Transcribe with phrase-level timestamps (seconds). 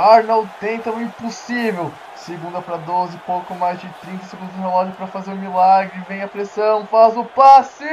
[0.00, 1.92] Darnold tenta o impossível.
[2.16, 6.00] Segunda para 12, pouco mais de 30 segundos no relógio para fazer o milagre.
[6.08, 7.84] Vem a pressão, faz o passe.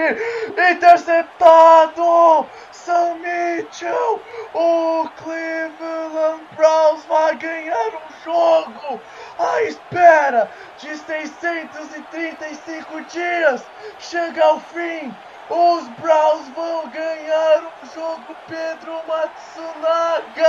[0.72, 2.46] Interceptado!
[2.72, 4.22] Sam Mitchell!
[4.54, 9.02] O Cleveland Browns vai ganhar o jogo!
[9.38, 13.66] A espera de 635 dias
[14.00, 15.14] chega ao fim!
[15.50, 20.46] Os Browns vão ganhar o jogo, Pedro Matsunaga!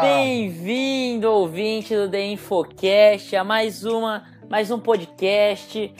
[0.00, 5.94] Bem-vindo, ouvinte do The Infocast, a mais uma, mais um podcast.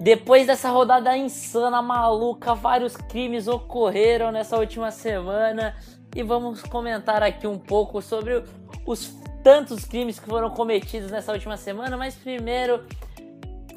[0.00, 5.76] Depois dessa rodada insana, maluca, vários crimes ocorreram nessa última semana
[6.14, 8.44] e vamos comentar aqui um pouco sobre
[8.86, 9.14] os
[9.44, 12.82] tantos crimes que foram cometidos nessa última semana, mas primeiro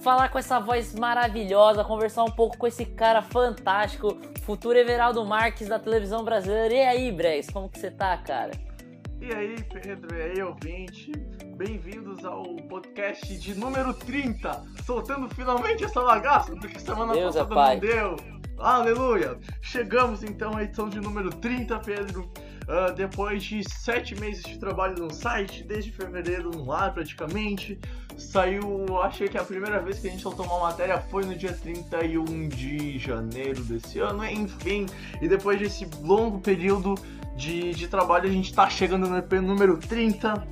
[0.01, 5.67] falar com essa voz maravilhosa, conversar um pouco com esse cara fantástico, futuro Everaldo Marques
[5.67, 6.73] da televisão brasileira.
[6.73, 8.51] E aí, Bregs, como que você tá, cara?
[9.21, 11.11] E aí, Pedro, e aí, ouvinte?
[11.57, 18.01] Bem-vindos ao podcast de número 30, soltando finalmente essa bagaça, porque semana Deus passada é
[18.01, 18.39] não deu.
[18.57, 19.37] Aleluia!
[19.61, 22.31] Chegamos então à edição de número 30, Pedro.
[22.69, 27.79] Uh, depois de sete meses de trabalho no site, desde fevereiro no ar praticamente,
[28.15, 31.51] saiu, achei que a primeira vez que a gente soltou uma matéria foi no dia
[31.51, 34.85] 31 de janeiro desse ano, enfim,
[35.19, 36.93] e depois desse longo período
[37.35, 40.45] de, de trabalho a gente está chegando no EP número 30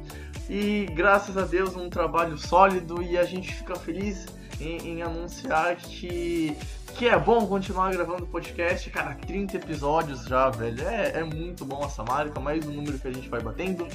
[0.50, 4.26] e graças a Deus um trabalho sólido e a gente fica feliz
[4.60, 6.58] em, em anunciar que
[6.98, 10.82] que é bom continuar gravando podcast, cara, 30 episódios já, velho.
[10.88, 13.88] É, é muito bom essa marca, mais um número que a gente vai batendo.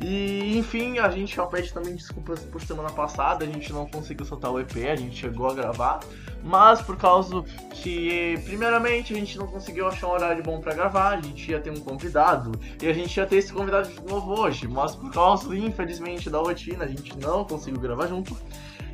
[0.00, 4.24] E enfim, a gente já pede também desculpas por semana passada, a gente não conseguiu
[4.24, 5.98] soltar o EP, a gente chegou a gravar,
[6.44, 11.18] mas por causa que, primeiramente, a gente não conseguiu achar um horário bom para gravar,
[11.18, 14.40] a gente ia ter um convidado, e a gente ia ter esse convidado de novo
[14.40, 18.36] hoje, mas por causa, infelizmente, da rotina, a gente não conseguiu gravar junto.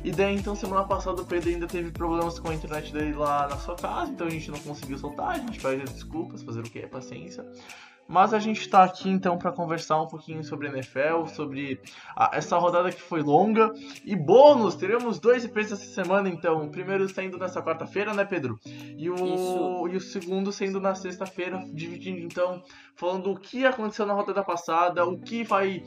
[0.03, 3.47] E daí, então, semana passada o Pedro ainda teve problemas com a internet dele lá
[3.47, 6.63] na sua casa, então a gente não conseguiu soltar, a gente pede desculpas, fazer o
[6.63, 6.87] que?
[6.87, 7.45] Paciência.
[8.11, 11.79] Mas a gente está aqui então para conversar um pouquinho sobre a NFL, sobre
[12.13, 13.71] a, essa rodada que foi longa.
[14.03, 16.65] E bônus, teremos dois EPs essa semana então.
[16.65, 18.59] O primeiro saindo nessa quarta-feira, né, Pedro?
[18.65, 22.61] E o, e o segundo sendo na sexta-feira, dividindo então,
[22.95, 25.81] falando o que aconteceu na rodada passada, o que vai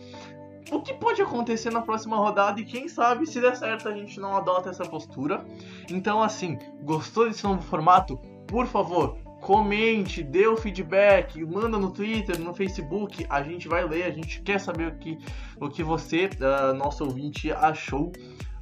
[0.70, 4.18] o que pode acontecer na próxima rodada e quem sabe se der certo a gente
[4.18, 5.44] não adota essa postura.
[5.90, 8.16] Então, assim, gostou desse novo formato?
[8.46, 14.04] Por favor, comente, dê o feedback, manda no Twitter, no Facebook, a gente vai ler,
[14.04, 15.18] a gente quer saber o que,
[15.60, 18.10] o que você, uh, nosso ouvinte, achou.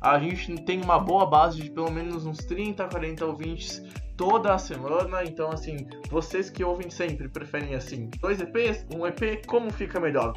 [0.01, 3.81] A gente tem uma boa base de pelo menos uns 30, 40 ouvintes
[4.17, 9.47] toda a semana, então assim, vocês que ouvem sempre preferem assim, dois EPs, um EP,
[9.47, 10.35] como fica melhor?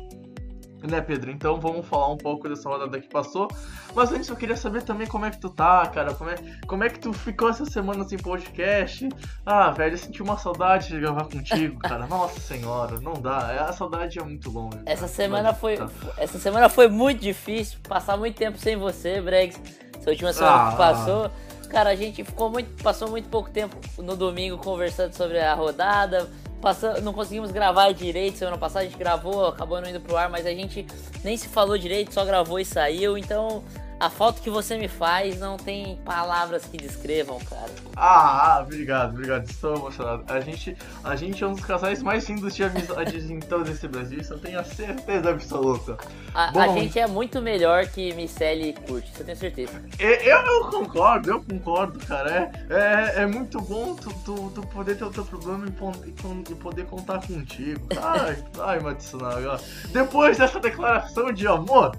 [0.87, 1.31] Né, Pedro?
[1.31, 3.47] Então vamos falar um pouco dessa rodada que passou.
[3.93, 6.13] Mas antes eu queria saber também como é que tu tá, cara.
[6.13, 6.35] Como é,
[6.67, 9.07] como é que tu ficou essa semana sem podcast?
[9.45, 12.07] Ah, velho, eu senti uma saudade de gravar contigo, cara.
[12.07, 13.51] Nossa senhora, não dá.
[13.53, 14.81] É, a saudade é muito longa.
[14.85, 15.77] Essa semana foi.
[15.77, 15.89] Tá.
[16.17, 17.79] Essa semana foi muito difícil.
[17.87, 19.59] Passar muito tempo sem você, Bregs.
[19.97, 20.71] Essa última semana ah.
[20.71, 21.31] que passou.
[21.69, 22.83] Cara, a gente ficou muito.
[22.83, 26.29] Passou muito pouco tempo no domingo conversando sobre a rodada
[26.61, 30.29] Passa, não conseguimos gravar direito semana passada, a gente gravou, acabou não indo pro ar,
[30.29, 30.85] mas a gente
[31.23, 33.63] nem se falou direito, só gravou e saiu, então
[33.99, 37.71] a falta que você me faz não tem palavras que descrevam, cara.
[37.95, 39.49] Ah, obrigado, obrigado.
[39.49, 40.23] Estou emocionado.
[40.27, 43.87] A gente, a gente é um dos casais mais lindos de amizades em todo esse
[43.87, 45.97] Brasil, isso eu tenho a certeza absoluta.
[46.33, 49.81] A, Bom, a gente é muito melhor que Miceli e Kurt, isso eu tenho certeza.
[49.97, 52.51] Eu, eu concordo, eu concordo, cara.
[52.69, 56.55] É, é, é muito bom tu, tu, tu, poder ter o teu problema e, e
[56.55, 57.87] poder contar contigo.
[58.01, 59.59] Ai, ai, Matsunaga.
[59.91, 61.95] Depois dessa declaração de amor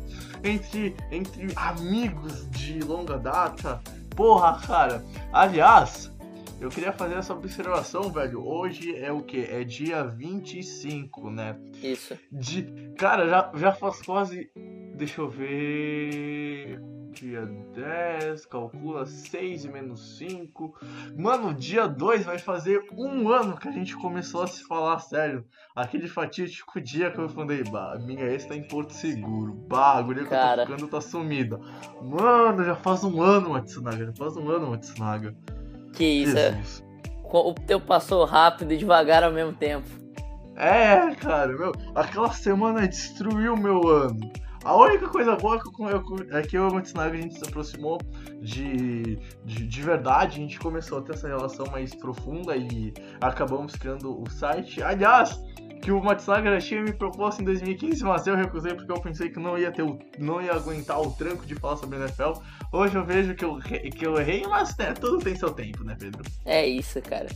[0.48, 3.80] entre, entre amigos de longa data.
[4.14, 5.04] Porra, cara.
[5.32, 6.12] Aliás,
[6.60, 8.46] eu queria fazer essa observação, velho.
[8.46, 9.40] Hoje é o que?
[9.40, 11.56] É dia 25, né?
[11.82, 12.18] Isso.
[12.32, 12.62] De...
[12.96, 14.50] Cara, já, já faz quase.
[14.96, 16.80] Deixa eu ver
[17.20, 20.74] dia 10, calcula 6 menos 5.
[21.16, 25.44] Mano, dia 2 vai fazer um ano que a gente começou a se falar sério.
[25.74, 29.54] Aquele fatídico dia que eu falei, bah, minha ex tá em Porto Seguro.
[29.66, 31.58] Bah, a guria que eu tô ficando tá sumida.
[32.02, 34.04] Mano, já faz um ano, Matsunaga.
[34.06, 35.34] Já faz um ano, Matsunaga.
[35.94, 36.60] Que isso, é.
[37.24, 39.88] O teu passou rápido e devagar ao mesmo tempo.
[40.54, 44.30] É, cara, meu, aquela semana destruiu meu ano.
[44.64, 45.60] A única coisa boa
[46.32, 47.98] é que eu e o Matsunaga a gente se aproximou
[48.40, 53.74] de, de, de, verdade, a gente começou a ter essa relação mais profunda e acabamos
[53.76, 54.82] criando o site.
[54.82, 55.40] Aliás,
[55.82, 59.38] que o Matsunaga tinha me proposto em 2015, mas eu recusei porque eu pensei que
[59.38, 62.32] não ia ter o, não ia aguentar o tranco de falar sobre NFL.
[62.72, 65.96] Hoje eu vejo que eu, que eu errei, mas né, tudo tem seu tempo, né,
[65.98, 66.24] Pedro?
[66.44, 67.28] É isso, cara.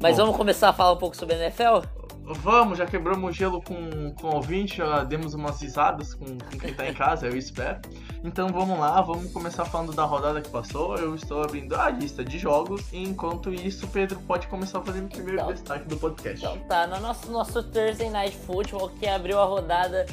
[0.00, 1.86] Mas Bom, vamos começar a falar um pouco sobre NFL?
[2.34, 6.58] Vamos, já quebramos o gelo com, com o ouvinte, já demos umas risadas com, com
[6.58, 7.80] quem tá em casa, eu espero.
[8.22, 10.96] Então vamos lá, vamos começar falando da rodada que passou.
[10.96, 15.08] Eu estou abrindo a lista de jogos, e enquanto isso, Pedro pode começar fazendo o
[15.08, 16.44] primeiro então, destaque do podcast.
[16.44, 20.04] Então tá, no nosso, nosso Thursday Night Football que abriu a rodada,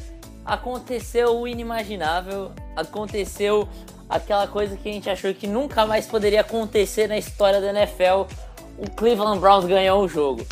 [0.45, 3.67] aconteceu o inimaginável, aconteceu
[4.09, 8.31] aquela coisa que a gente achou que nunca mais poderia acontecer na história da NFL.
[8.77, 10.45] O Cleveland Browns ganhou o jogo.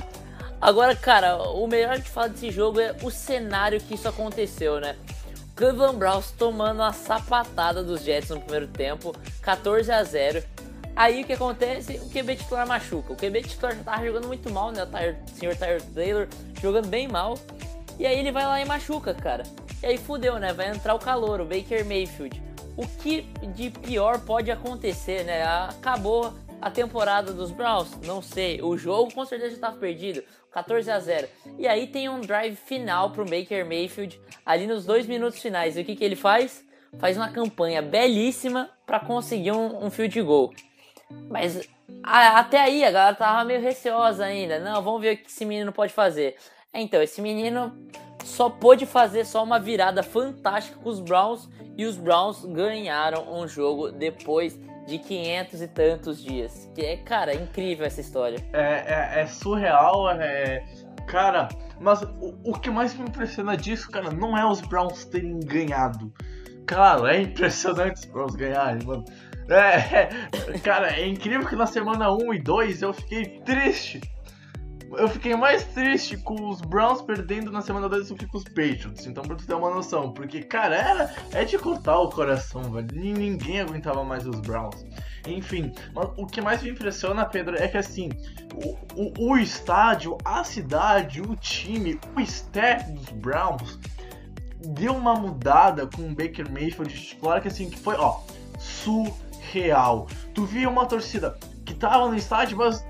[0.64, 4.96] Agora, cara, o melhor de falar desse jogo é o cenário que isso aconteceu, né?
[5.58, 10.42] Cleveland Browns tomando a sapatada dos Jets no primeiro tempo, 14 a 0.
[10.96, 11.98] Aí o que acontece?
[11.98, 13.12] O QB titular machuca.
[13.12, 14.84] O QB titular já tava jogando muito mal, né?
[14.84, 15.54] O Sr.
[15.58, 16.28] Tyler Taylor
[16.62, 17.38] jogando bem mal.
[18.00, 19.44] E aí ele vai lá e machuca, cara.
[19.82, 20.54] E aí fudeu, né?
[20.54, 22.42] Vai entrar o calor, o Baker Mayfield.
[22.78, 23.24] O que
[23.54, 25.44] de pior pode acontecer, né?
[25.44, 27.90] Acabou a temporada dos Browns?
[28.06, 28.62] Não sei.
[28.62, 30.24] O jogo com certeza já estava perdido.
[30.54, 31.28] 14 a 0.
[31.58, 35.76] E aí tem um drive final pro Baker Mayfield ali nos dois minutos finais.
[35.76, 36.64] E o que, que ele faz?
[37.00, 40.54] Faz uma campanha belíssima para conseguir um, um field goal.
[41.30, 41.68] Mas
[42.04, 44.60] a, até aí a galera tava meio receosa ainda.
[44.60, 46.36] Não, vamos ver o que esse menino pode fazer.
[46.72, 47.74] Então, esse menino
[48.24, 53.48] só pôde fazer só uma virada fantástica com os Browns e os Browns ganharam um
[53.48, 56.70] jogo depois de 500 e tantos dias.
[56.74, 58.38] Que é, cara, é incrível essa história.
[58.54, 60.66] É, é, é surreal, é.
[61.08, 61.50] Cara,
[61.80, 66.14] mas o, o, que mais me impressiona disso, cara, não é os Browns terem ganhado.
[66.66, 69.04] Claro, é impressionante os Browns ganharem, mano.
[69.50, 70.10] É,
[70.64, 74.00] cara, é incrível que na semana 1 e 2 eu fiquei triste
[74.98, 78.44] eu fiquei mais triste com os Browns perdendo na semana 2 do que com os
[78.44, 79.06] Patriots.
[79.06, 80.12] Então, pra tu ter uma noção.
[80.12, 82.88] Porque, cara, era, é de cortar o coração, velho.
[82.94, 84.86] Ninguém aguentava mais os Browns.
[85.28, 85.72] Enfim,
[86.18, 88.10] o que mais me impressiona, Pedro, é que assim,
[88.56, 93.80] o, o, o estádio, a cidade, o time, o staff dos Browns
[94.60, 98.20] deu uma mudada com o Baker Mayfield titular que assim, que foi, ó,
[98.60, 100.08] surreal.
[100.34, 102.86] Tu via uma torcida que tava no estádio, mas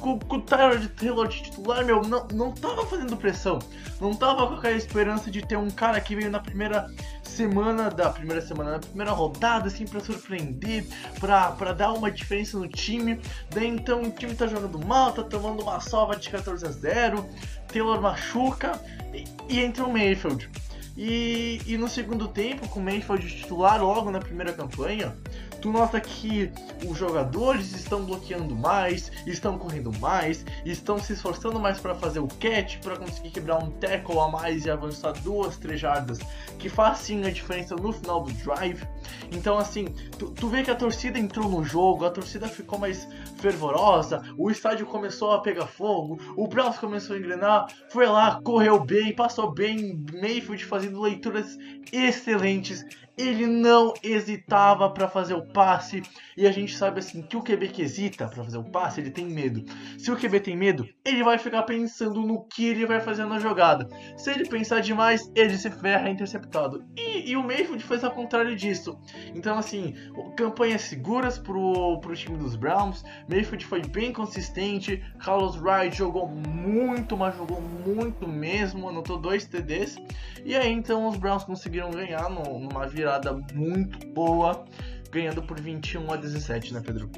[0.00, 3.58] com, com o Tyler Taylor de titular, meu, não, não tava fazendo pressão.
[4.00, 6.86] Não tava com aquela esperança de ter um cara que veio na primeira
[7.22, 10.86] semana da primeira semana, na primeira rodada, assim, pra surpreender,
[11.20, 13.20] pra, pra dar uma diferença no time.
[13.50, 17.28] Daí então o time tá jogando mal, tá tomando uma sova de 14 a 0,
[17.72, 18.80] Taylor machuca
[19.12, 20.48] e, e entra o Mayfield.
[20.96, 25.16] E, e no segundo tempo, com o Mayfield titular logo na primeira campanha,
[25.60, 26.50] tu nota que
[26.86, 32.28] os jogadores estão bloqueando mais, estão correndo mais, estão se esforçando mais para fazer o
[32.28, 36.18] catch, para conseguir quebrar um tackle a mais e avançar duas, três jardas,
[36.58, 38.86] que faz sim a diferença no final do drive.
[39.32, 39.86] Então, assim,
[40.18, 44.50] tu, tu vê que a torcida entrou no jogo, a torcida ficou mais fervorosa, o
[44.50, 49.52] estádio começou a pegar fogo, o Browns começou a engrenar, foi lá, correu bem, passou
[49.52, 51.56] bem, Mayfield fazendo leituras
[51.92, 52.84] excelentes
[53.18, 56.02] ele não hesitava para fazer o passe.
[56.36, 59.10] E a gente sabe assim que o QB que hesita para fazer o passe, ele
[59.10, 59.64] tem medo.
[59.98, 63.40] Se o QB tem medo, ele vai ficar pensando no que ele vai fazer na
[63.40, 63.88] jogada.
[64.16, 66.84] Se ele pensar demais, ele se ferra interceptado.
[66.96, 68.97] E, e o Mayfield fez ao contrário disso.
[69.34, 69.94] Então, assim,
[70.36, 73.04] campanhas seguras pro, pro time dos Browns.
[73.28, 75.02] Mayfield foi bem consistente.
[75.18, 78.88] Carlos Wright jogou muito, mas jogou muito mesmo.
[78.88, 79.96] Anotou dois TDs.
[80.44, 84.64] E aí, então, os Browns conseguiram ganhar no, numa virada muito boa,
[85.10, 87.10] ganhando por 21 a 17, né, Pedro?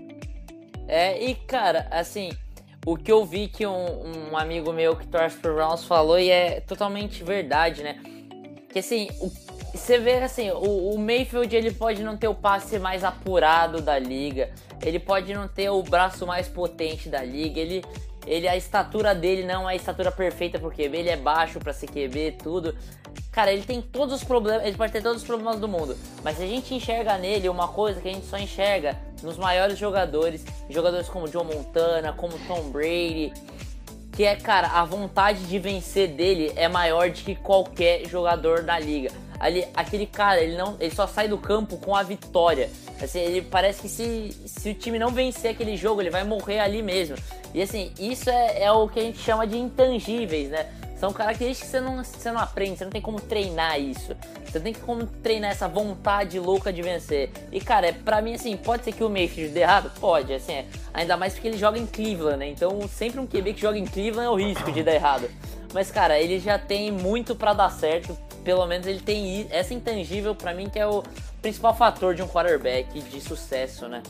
[0.87, 2.31] É, e cara, assim,
[2.85, 6.31] o que eu vi que um, um amigo meu que torce pro Browns falou e
[6.31, 8.01] é totalmente verdade, né?
[8.73, 9.31] Que assim, o,
[9.75, 13.99] você vê assim, o, o, Mayfield ele pode não ter o passe mais apurado da
[13.99, 14.51] liga,
[14.83, 17.85] ele pode não ter o braço mais potente da liga, ele,
[18.27, 21.73] ele a estatura dele não é a estatura perfeita pro QB, ele é baixo para
[21.73, 22.75] ser QB, tudo.
[23.31, 26.37] Cara, ele tem todos os problemas, ele pode ter todos os problemas do mundo, mas
[26.37, 30.45] se a gente enxerga nele uma coisa que a gente só enxerga nos maiores jogadores,
[30.69, 33.33] jogadores como John Montana, como Tom Brady,
[34.21, 38.79] que é, cara, a vontade de vencer dele é maior do que qualquer jogador da
[38.79, 39.11] liga.
[39.41, 42.69] Ali, aquele cara, ele não, ele só sai do campo com a vitória.
[43.03, 46.59] Assim, ele parece que se, se o time não vencer aquele jogo, ele vai morrer
[46.59, 47.17] ali mesmo.
[47.55, 50.67] E assim, isso é, é o que a gente chama de intangíveis, né?
[51.01, 54.15] São características que você não, você não aprende, você não tem como treinar isso.
[54.45, 57.31] Você tem que como treinar essa vontade louca de vencer.
[57.51, 59.91] E cara, é, pra mim assim, pode ser que o Mayfield dê errado?
[59.99, 62.49] Pode, assim, é, ainda mais porque ele joga em Cleveland, né?
[62.51, 65.31] Então sempre um QB que joga em Cleveland é o risco de dar errado.
[65.73, 68.15] Mas, cara, ele já tem muito para dar certo.
[68.45, 71.03] Pelo menos ele tem essa intangível para mim que é o
[71.41, 74.03] principal fator de um quarterback de sucesso, né?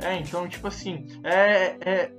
[0.00, 2.10] É, então, tipo assim, é, é,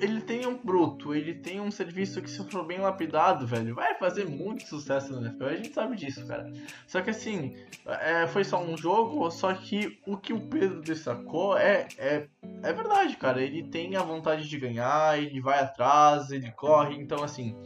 [0.00, 3.94] ele tem um bruto, ele tem um serviço que se for bem lapidado, velho, vai
[3.94, 6.50] fazer muito sucesso no NFL, a gente sabe disso, cara.
[6.86, 7.54] Só que assim,
[7.86, 12.26] é, foi só um jogo, só que o que o Pedro destacou é, é,
[12.62, 13.42] é verdade, cara.
[13.42, 17.56] Ele tem a vontade de ganhar, ele vai atrás, ele corre, então assim,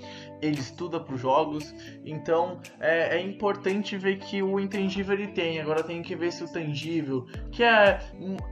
[0.41, 5.61] ele estuda para os jogos, então é, é, importante ver que o intangível ele tem,
[5.61, 8.01] agora tem que ver se o tangível, que é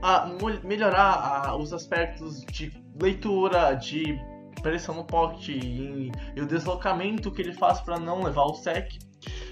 [0.01, 0.29] a,
[0.63, 4.19] melhorar a, os aspectos de leitura, de
[4.61, 8.91] pressão no pocket e, e o deslocamento que ele faz para não levar o sec.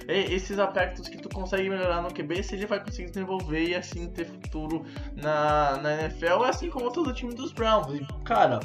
[0.08, 4.10] esses aspectos que tu consegue melhorar no QB, se ele vai conseguir desenvolver e assim
[4.10, 4.84] ter futuro
[5.16, 7.94] na, na NFL, assim como todo o time dos Browns.
[7.94, 8.60] E, cara,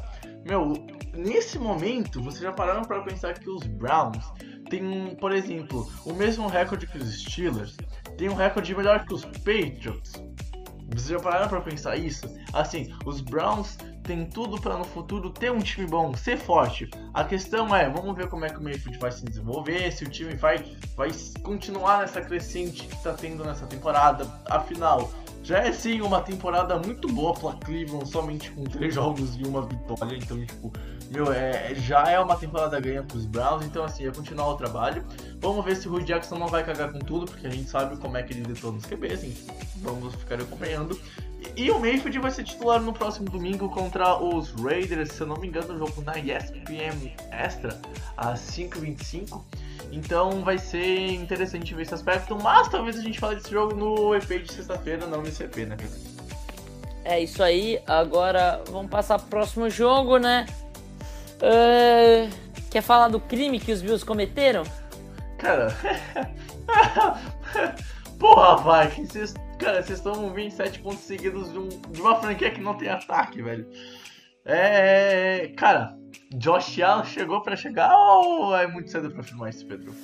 [0.45, 0.73] meu,
[1.15, 4.25] nesse momento, vocês já pararam para pensar que os Browns
[4.69, 7.77] têm, por exemplo, o mesmo recorde que os Steelers,
[8.17, 10.13] tem um recorde melhor que os Patriots.
[10.93, 12.27] Vocês já pararam para pensar isso?
[12.53, 13.77] Assim, os Browns
[14.11, 16.91] tem tudo para no futuro ter um time bom, ser forte.
[17.15, 20.11] A questão é, vamos ver como é que o Mayfield vai se desenvolver, se o
[20.11, 20.65] time vai,
[20.97, 21.13] vai
[21.45, 24.27] continuar nessa crescente que está tendo nessa temporada.
[24.47, 25.13] Afinal,
[25.45, 29.63] já é sim uma temporada muito boa para Cleveland, somente com três jogos e uma
[29.63, 30.17] vitória.
[30.17, 30.73] Então, tipo,
[31.09, 33.65] meu, é, já é uma temporada ganha para os Browns.
[33.65, 35.05] Então, assim, é continuar o trabalho.
[35.39, 37.97] Vamos ver se o Rui Jackson não vai cagar com tudo, porque a gente sabe
[37.97, 39.23] como é que ele detona nos QBs.
[39.23, 40.99] Enfim, vamos ficar acompanhando.
[41.57, 45.37] E, o Mayfield vai ser titular no próximo domingo contra os Raiders, se eu não
[45.37, 47.81] me engano, o jogo na ESPN Extra,
[48.17, 49.43] às 5h25.
[49.93, 54.15] Então vai ser interessante ver esse aspecto, mas talvez a gente fale desse jogo no
[54.15, 55.77] EP de sexta-feira, não nesse EP, né?
[57.05, 60.47] É isso aí, agora vamos passar pro próximo jogo, né?
[61.37, 62.31] Uh,
[62.71, 64.63] quer falar do crime que os Bills cometeram?
[65.39, 65.75] Cara,
[68.19, 72.61] porra, vai, vocês, cara, vocês tomam 27 pontos seguidos de, um, de uma franquia que
[72.61, 73.69] não tem ataque, velho.
[74.45, 75.97] É, cara,
[76.35, 79.95] Josh Allen chegou para chegar ou é muito cedo para afirmar isso, Pedro?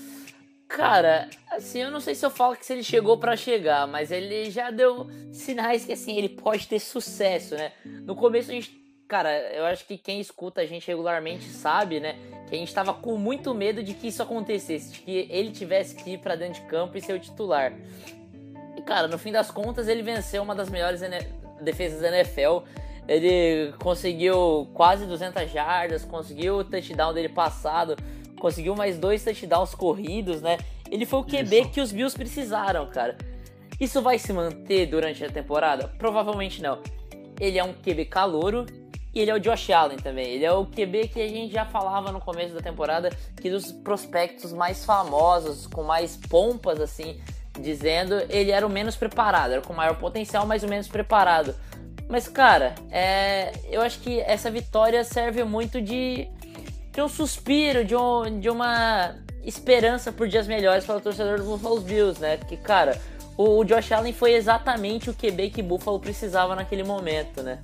[0.69, 4.11] Cara, assim, eu não sei se eu falo que se ele chegou para chegar, mas
[4.11, 7.73] ele já deu sinais que assim, ele pode ter sucesso, né?
[7.85, 8.77] No começo a gente,
[9.09, 12.17] cara, eu acho que quem escuta a gente regularmente sabe, né,
[12.49, 15.95] que a gente tava com muito medo de que isso acontecesse, de que ele tivesse
[15.95, 17.73] que ir para dentro de campo e ser o titular.
[18.87, 21.03] Cara, no fim das contas ele venceu uma das melhores
[21.61, 22.63] defesas da NFL
[23.09, 27.97] ele conseguiu quase 200 jardas, conseguiu o touchdown dele passado,
[28.41, 30.59] conseguiu mais dois touchdowns corridos, né?
[30.91, 31.71] Ele foi o QB Isso.
[31.71, 33.17] que os Bills precisaram, cara.
[33.79, 35.89] Isso vai se manter durante a temporada?
[35.99, 36.81] Provavelmente não.
[37.39, 38.67] Ele é um QB calouro
[39.15, 40.27] e ele é o Josh Allen também.
[40.27, 43.71] Ele é o QB que a gente já falava no começo da temporada, que dos
[43.71, 47.21] prospectos mais famosos, com mais pompas, assim,
[47.61, 51.55] dizendo, ele era o menos preparado, era com maior potencial, mas o menos preparado.
[52.09, 56.29] Mas, cara, é, eu acho que essa vitória serve muito de,
[56.93, 61.45] de um suspiro, de, um, de uma esperança por dias melhores para o torcedor do
[61.45, 62.37] Buffalo Bills, né?
[62.37, 63.01] Porque, cara,
[63.37, 67.59] o, o Josh Allen foi exatamente o QB que Buffalo precisava naquele momento, né?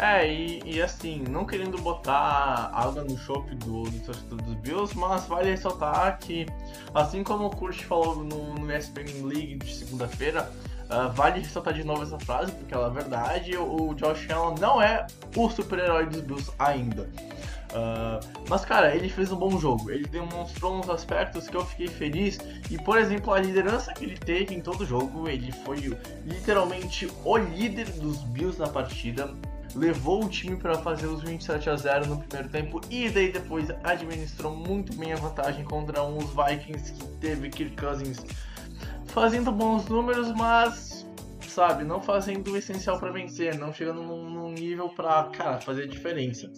[0.00, 4.96] É, e, e, assim, não querendo botar água no chope do, do torcedor dos Bills,
[4.96, 6.46] mas vale ressaltar que,
[6.94, 10.50] assim como o Kurt falou no, no ESPN League de segunda-feira,
[10.90, 13.56] Uh, vale ressaltar de novo essa frase, porque ela é verdade.
[13.56, 17.08] O Josh Allen não é o super-herói dos Bills ainda.
[17.70, 19.88] Uh, mas, cara, ele fez um bom jogo.
[19.88, 22.40] Ele demonstrou uns aspectos que eu fiquei feliz.
[22.68, 25.28] E, por exemplo, a liderança que ele teve em todo o jogo.
[25.28, 29.32] Ele foi literalmente o líder dos Bills na partida.
[29.74, 32.80] Levou o time para fazer os 27 a 0 no primeiro tempo.
[32.90, 38.24] E daí depois administrou muito bem a vantagem contra uns Vikings que teve Kirk Cousins
[39.06, 41.06] fazendo bons números, mas
[41.48, 45.84] sabe, não fazendo o essencial para vencer, não chegando num, num nível para, cara, fazer
[45.84, 46.50] a diferença.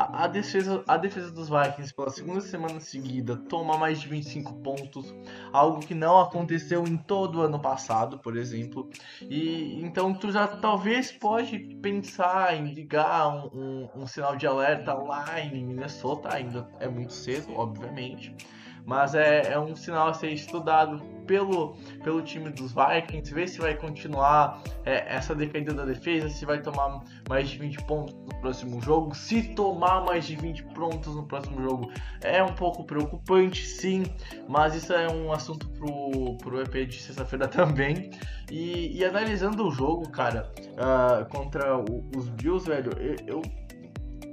[0.00, 4.54] A, a, defesa, a defesa dos Vikings pela segunda semana seguida toma mais de 25
[4.62, 5.14] pontos,
[5.52, 8.88] algo que não aconteceu em todo o ano passado, por exemplo.
[9.20, 14.94] E então tu já talvez pode pensar em ligar um, um, um sinal de alerta
[14.94, 18.34] lá em Minnesota, ainda é muito cedo, obviamente
[18.84, 23.60] mas é, é um sinal a ser estudado pelo, pelo time dos Vikings, ver se
[23.60, 28.40] vai continuar é, essa decaída da defesa, se vai tomar mais de 20 pontos no
[28.40, 29.14] próximo jogo.
[29.14, 34.02] Se tomar mais de 20 pontos no próximo jogo é um pouco preocupante, sim,
[34.48, 38.10] mas isso é um assunto pro, pro EP de sexta-feira também.
[38.50, 43.42] E, e, analisando o jogo, cara, uh, contra o, os Bills, velho, eu, eu,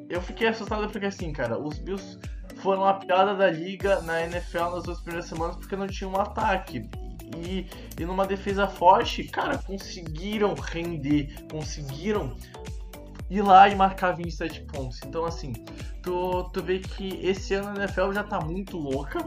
[0.09, 2.17] eu fiquei assustado porque assim, cara, os Bills
[2.61, 6.19] foram a piada da liga na NFL nas duas primeiras semanas porque não tinha um
[6.19, 6.89] ataque.
[7.35, 7.67] E,
[7.99, 12.35] e numa defesa forte, cara, conseguiram render, conseguiram
[13.29, 14.99] ir lá e marcar 27 pontos.
[15.05, 15.53] Então, assim,
[16.01, 19.19] tu, tu vê que esse ano a NFL já tá muito louca.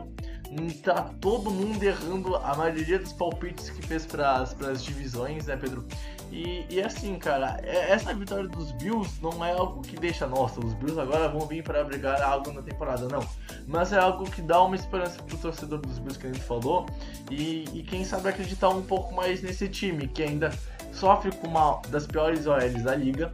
[0.82, 5.86] Tá todo mundo errando a maioria dos palpites que fez para as divisões, né, Pedro?
[6.32, 10.58] E, e assim, cara, é, essa vitória dos Bills não é algo que deixa, nossa,
[10.58, 13.24] os Bills agora vão vir para brigar algo na temporada, não.
[13.68, 16.86] Mas é algo que dá uma esperança pro torcedor dos Bills que a gente falou.
[17.30, 20.50] E, e quem sabe acreditar um pouco mais nesse time, que ainda
[20.92, 23.32] sofre com uma das piores OLs da liga,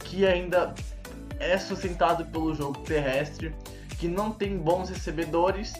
[0.00, 0.74] que ainda
[1.38, 3.54] é sustentado pelo jogo terrestre,
[3.98, 5.72] que não tem bons recebedores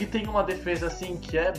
[0.00, 1.52] que tem uma defesa assim que é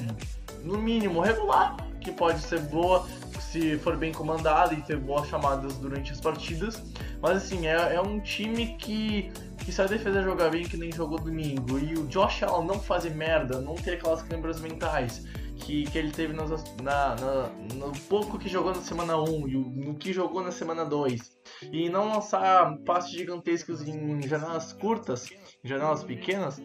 [0.64, 3.08] no mínimo regular, que pode ser boa
[3.40, 6.82] se for bem comandada e ter boas chamadas durante as partidas.
[7.22, 9.32] Mas assim, é, é um time que,
[9.64, 12.80] que se a defesa jogar bem que nem jogou domingo e o Josh Allen não
[12.80, 15.24] fazer merda, não ter aquelas câmeras mentais
[15.62, 16.50] que, que ele teve nas,
[16.82, 20.84] na, na, no pouco que jogou na semana 1 e no que jogou na semana
[20.84, 21.38] 2
[21.72, 25.30] e não lançar passes gigantescos em janelas curtas,
[25.64, 26.62] em janelas pequenas,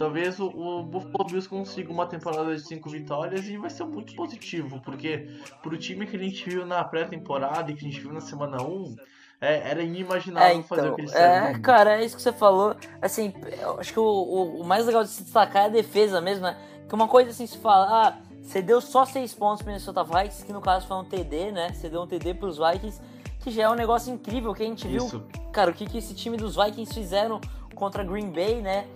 [0.00, 4.14] talvez o, o Buffalo Bills consiga uma temporada de 5 vitórias e vai ser muito
[4.14, 5.28] positivo, porque
[5.62, 8.62] pro time que a gente viu na pré-temporada e que a gente viu na semana
[8.62, 8.96] 1,
[9.42, 12.32] é, era inimaginável é, então, fazer o que eles É, cara, é isso que você
[12.32, 12.74] falou.
[13.02, 13.34] Assim,
[13.78, 16.56] acho que o, o, o, mais legal de se destacar é a defesa mesmo, né?
[16.88, 20.46] Que uma coisa assim se fala, ah, você deu só 6 pontos pro Minnesota Vikings,
[20.46, 21.74] que no caso foi um TD, né?
[21.74, 23.02] Você deu um TD pros Vikings,
[23.40, 25.04] que já é um negócio incrível que a gente viu.
[25.04, 25.22] Isso.
[25.52, 27.38] Cara, o que, que esse time dos Vikings fizeram
[27.74, 28.86] contra Green Bay, né?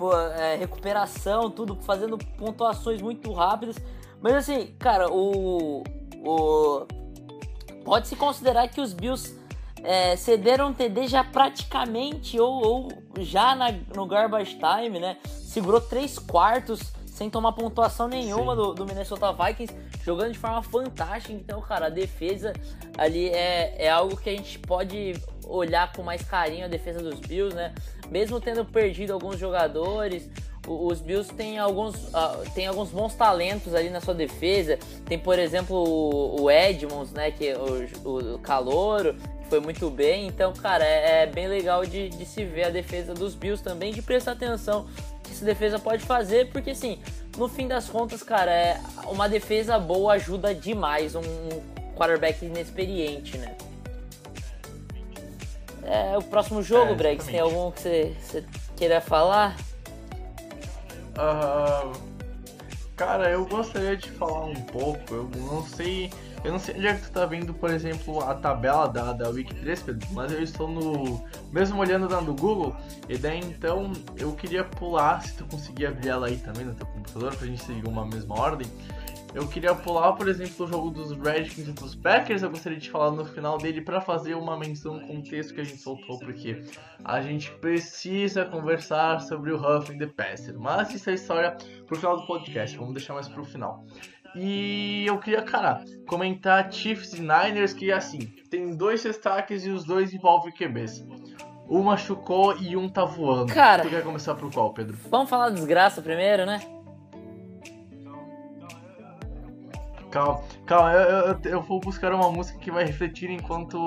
[0.00, 3.76] Tipo, é, recuperação, tudo, fazendo pontuações muito rápidas.
[4.22, 5.84] Mas assim, cara, o.
[6.24, 6.86] o
[7.84, 9.38] Pode-se considerar que os Bills
[9.82, 12.88] é, cederam TD já praticamente, ou, ou
[13.18, 15.18] já na, no garbage time, né?
[15.26, 21.34] Segurou três quartos sem tomar pontuação nenhuma do, do, Minnesota Vikings, jogando de forma fantástica.
[21.34, 22.54] Então, cara, a defesa
[22.96, 25.12] ali é, é algo que a gente pode
[25.44, 27.74] olhar com mais carinho a defesa dos Bills, né?
[28.10, 30.28] Mesmo tendo perdido alguns jogadores,
[30.66, 34.78] os Bills têm alguns, uh, têm alguns bons talentos ali na sua defesa.
[35.06, 37.30] Tem, por exemplo, o, o Edmonds, né?
[37.30, 40.26] Que é o, o Calouro, que foi muito bem.
[40.26, 43.92] Então, cara, é, é bem legal de, de se ver a defesa dos Bills também,
[43.92, 44.86] de prestar atenção
[45.22, 46.98] que essa defesa pode fazer, porque assim,
[47.38, 51.22] no fim das contas, cara, é, uma defesa boa ajuda demais um
[51.96, 53.54] quarterback inexperiente, né?
[55.84, 58.44] É, o próximo jogo, é, Brex, tem algum que você,
[58.76, 59.56] queira falar?
[61.16, 61.92] Uh,
[62.96, 66.10] cara, eu gostaria de falar um pouco, eu não sei
[66.42, 69.28] eu não sei onde é que tu tá vendo, por exemplo, a tabela da, da
[69.28, 71.22] Wiki 3, Pedro, mas eu estou no.
[71.52, 72.74] Mesmo olhando na do Google,
[73.08, 76.86] e daí então eu queria pular, se tu conseguir abrir ela aí também no teu
[76.86, 78.66] computador, pra gente seguir uma mesma ordem.
[79.32, 82.42] Eu queria pular, por exemplo, o jogo dos Redskins e dos Packers.
[82.42, 85.60] Eu gostaria de falar no final dele para fazer uma menção com o texto que
[85.60, 86.64] a gente soltou, porque
[87.04, 90.58] a gente precisa conversar sobre o Huffing the Passer.
[90.58, 93.84] Mas isso é história pro final do podcast, vamos deixar mais pro final.
[94.34, 99.84] E eu queria, cara, comentar Chiefs e Niners que assim, tem dois destaques e os
[99.84, 101.04] dois envolvem QBs.
[101.68, 103.52] Um machucou e um tá voando.
[103.52, 104.96] Cara, tu quer começar por qual, Pedro?
[105.08, 106.60] Vamos falar desgraça primeiro, né?
[110.10, 113.78] Calma, calma, eu, eu, eu, vou buscar uma música que vai refletir enquanto,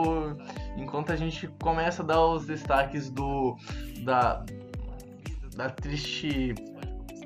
[0.78, 3.58] enquanto a gente começa a dar os destaques do
[4.04, 4.44] da,
[5.56, 6.56] da triste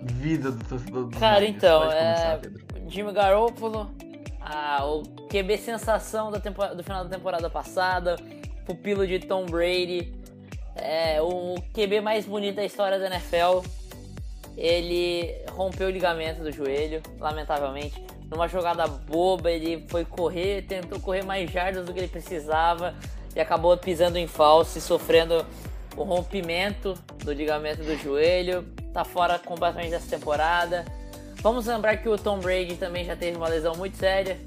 [0.02, 2.42] vida do torcedor do Cara, então, é.
[2.88, 3.92] Jimmy Garoppolo,
[4.40, 8.16] a, o QB sensação do final da temporada passada,
[8.66, 10.14] pupilo de Tom Brady,
[10.76, 13.62] é, o QB mais bonito da história da NFL.
[14.56, 18.07] Ele rompeu o ligamento do joelho, lamentavelmente.
[18.30, 22.94] Numa jogada boba, ele foi correr, tentou correr mais jardas do que ele precisava
[23.36, 25.46] e acabou pisando em falso e sofrendo
[25.96, 28.64] o rompimento do ligamento do joelho.
[28.94, 30.86] Tá fora completamente dessa temporada.
[31.42, 34.38] Vamos lembrar que o Tom Brady também já teve uma lesão muito séria.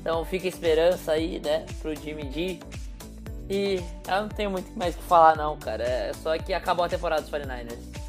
[0.00, 2.60] Então fica esperança aí, né, pro Jimmy G.
[3.50, 5.84] E eu não tenho muito mais o que falar não, cara.
[5.84, 8.05] É só que acabou a temporada dos 49ers.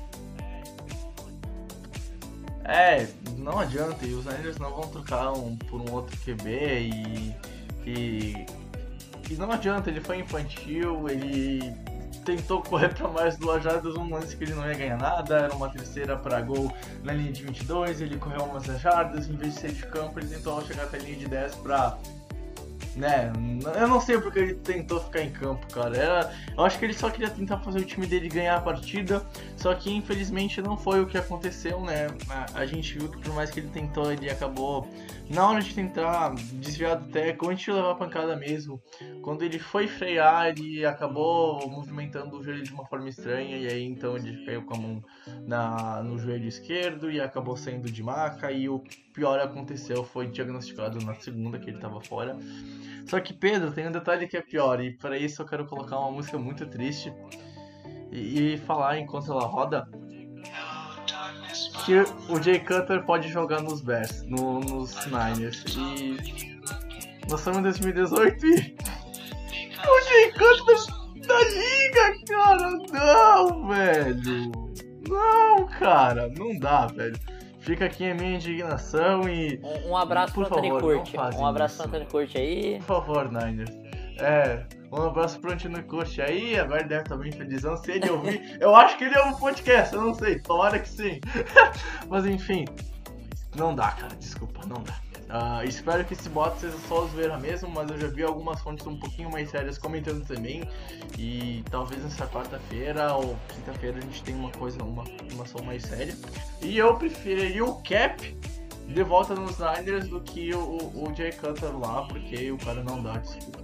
[2.67, 7.35] É, não adianta, e os Niners não vão trocar um por um outro QB e,
[7.85, 8.45] e,
[9.29, 11.73] e não adianta, ele foi infantil, ele
[12.25, 15.55] tentou correr para mais duas jardas, um lance que ele não ia ganhar nada, era
[15.55, 16.69] uma terceira para gol
[17.05, 20.27] na linha de 22, ele correu umas jardas, em vez de ser de campo, ele
[20.27, 21.97] tentou chegar até a linha de 10 para
[22.97, 23.31] né?
[23.79, 25.95] Eu não sei porque ele tentou ficar em campo, cara.
[25.95, 29.25] Era, eu acho que ele só queria tentar fazer o time dele ganhar a partida,
[29.55, 32.07] só que infelizmente não foi o que aconteceu, né?
[32.29, 34.87] A, a gente viu que por mais que ele tentou, ele acabou
[35.29, 38.81] na hora de tentar desviar do teco, antes de levar a pancada mesmo.
[39.21, 43.83] Quando ele foi frear, ele acabou movimentando o joelho de uma forma estranha e aí
[43.83, 45.03] então ele caiu com a mão
[45.45, 48.79] na, no joelho esquerdo e acabou saindo de maca e o
[49.17, 52.37] pior aconteceu, foi diagnosticado na segunda que ele estava fora.
[53.07, 55.97] Só que Pedro, tem um detalhe que é pior, e para isso eu quero colocar
[55.97, 57.11] uma música muito triste
[58.11, 59.89] e, e falar enquanto ela roda
[61.83, 61.95] que
[62.31, 65.63] o Jay Cutler pode jogar nos Bears, no, nos Niners.
[65.75, 66.59] E
[67.27, 70.77] nós estamos em 2018 e o Jay Cutler
[71.25, 74.51] da liga, cara, não, velho.
[75.09, 77.17] Não, cara, não dá, velho.
[77.67, 79.59] Fica aqui a minha indignação e.
[79.61, 81.17] Um, um abraço pro Anthony Curti.
[81.37, 82.77] Um abraço pro Anthony Curti aí.
[82.77, 83.69] Por favor, Niners.
[84.19, 88.55] É, um abraço pro Antônio Curti aí, agora deve estar bem felizão se ele ouvir.
[88.59, 91.19] eu acho que ele ouve o podcast, eu não sei, tomara que sim.
[92.07, 92.63] Mas enfim,
[93.55, 94.95] não dá, cara, desculpa, não dá.
[95.27, 98.87] Uh, espero que esse bot seja só zoeira mesmo, mas eu já vi algumas fontes
[98.87, 100.63] um pouquinho mais sérias comentando também.
[101.17, 106.15] E talvez nessa quarta-feira ou quinta-feira a gente tenha uma coisa, uma informação mais séria.
[106.61, 108.37] E eu preferiria o Cap
[108.87, 112.81] de volta nos Niners do que o, o, o Jay Cutler lá, porque o cara
[112.81, 113.59] não dá, desculpa.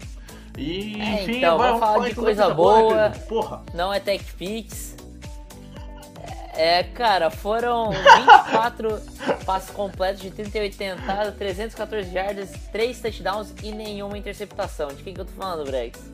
[0.58, 3.10] E é, enfim, então, vai, vamos falar de coisa, coisa boa.
[3.28, 3.64] Porra.
[3.74, 4.96] Não é Tech Pix.
[6.56, 9.02] É, cara, foram 24
[9.44, 14.90] passes completos de 38 tentados, 314 yardas, 3 touchdowns e nenhuma interceptação.
[14.90, 16.14] De quem que eu tô falando, Brex?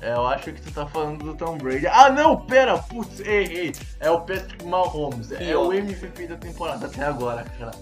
[0.00, 1.86] É, eu acho que tu tá falando do Tom Brady.
[1.86, 3.72] Ah, não, pera, putz, ei, ei.
[3.98, 5.32] É o Patrick Mahomes.
[5.32, 7.72] É, é o MVP da temporada até agora, cara.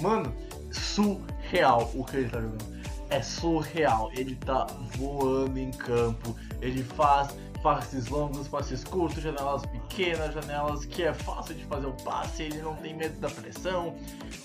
[0.00, 0.34] Mano,
[0.70, 2.80] surreal o que ele tá jogando.
[3.08, 4.10] É surreal.
[4.12, 6.36] Ele tá voando em campo.
[6.60, 7.30] Ele faz
[7.62, 12.62] passes longos, passes curtos, janelas pequenas, janelas que é fácil de fazer o passe, ele
[12.62, 13.94] não tem medo da pressão.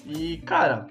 [0.06, 0.88] E, cara,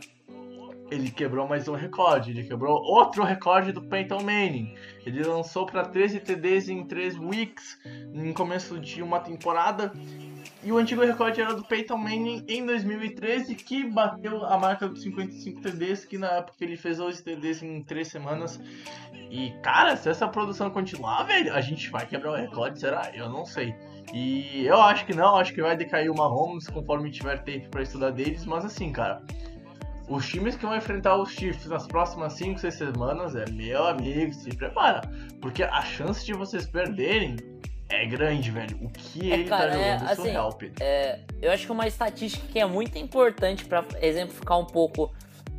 [0.91, 4.75] ele quebrou mais um recorde, ele quebrou outro recorde do Peyton Manning.
[5.05, 7.79] Ele lançou para 13 TDs em 3 weeks,
[8.13, 9.93] no começo de uma temporada.
[10.63, 15.03] E o antigo recorde era do Peyton Manning em 2013, que bateu a marca dos
[15.03, 18.61] 55 TDs, que na época ele fez 11 TDs em 3 semanas.
[19.35, 23.11] E, cara, se essa produção continuar, velho, a gente vai quebrar o recorde, será?
[23.13, 23.75] Eu não sei.
[24.13, 27.83] E eu acho que não, acho que vai decair o Mahomes conforme tiver tempo para
[27.83, 29.21] estudar deles, mas assim, cara,
[30.09, 34.33] os times que vão enfrentar os Chiefs nas próximas 5, 6 semanas é meu amigo,
[34.33, 35.01] se prepara.
[35.41, 37.35] Porque a chance de vocês perderem
[37.89, 38.79] é grande, velho.
[38.83, 41.73] O que é, ele tá cara, tá jogando é, assim, surreal, É, eu acho que
[41.73, 45.13] uma estatística que é muito importante para exemplificar um pouco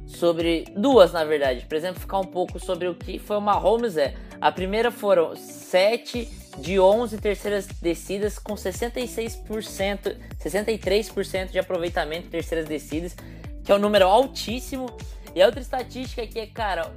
[0.05, 0.65] sobre.
[0.75, 1.65] Duas, na verdade.
[1.67, 4.15] Para exemplificar um pouco sobre o que foi o Mahomes é.
[4.39, 12.67] A primeira foram 7 de 11 terceiras descidas com 66%, 63% de aproveitamento em terceiras
[12.67, 13.15] descidas,
[13.63, 14.87] que é um número altíssimo.
[15.33, 16.93] E a outra estatística que é, cara,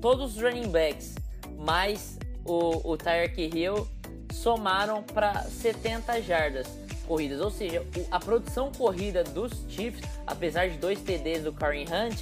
[0.00, 1.14] todos os running backs
[1.58, 3.86] mais o, o Tyreek Hill
[4.32, 6.66] somaram para 70 jardas
[7.06, 7.40] corridas.
[7.40, 12.20] Ou seja, a produção corrida dos Chiefs, apesar de dois TDs do Kareem Hunt,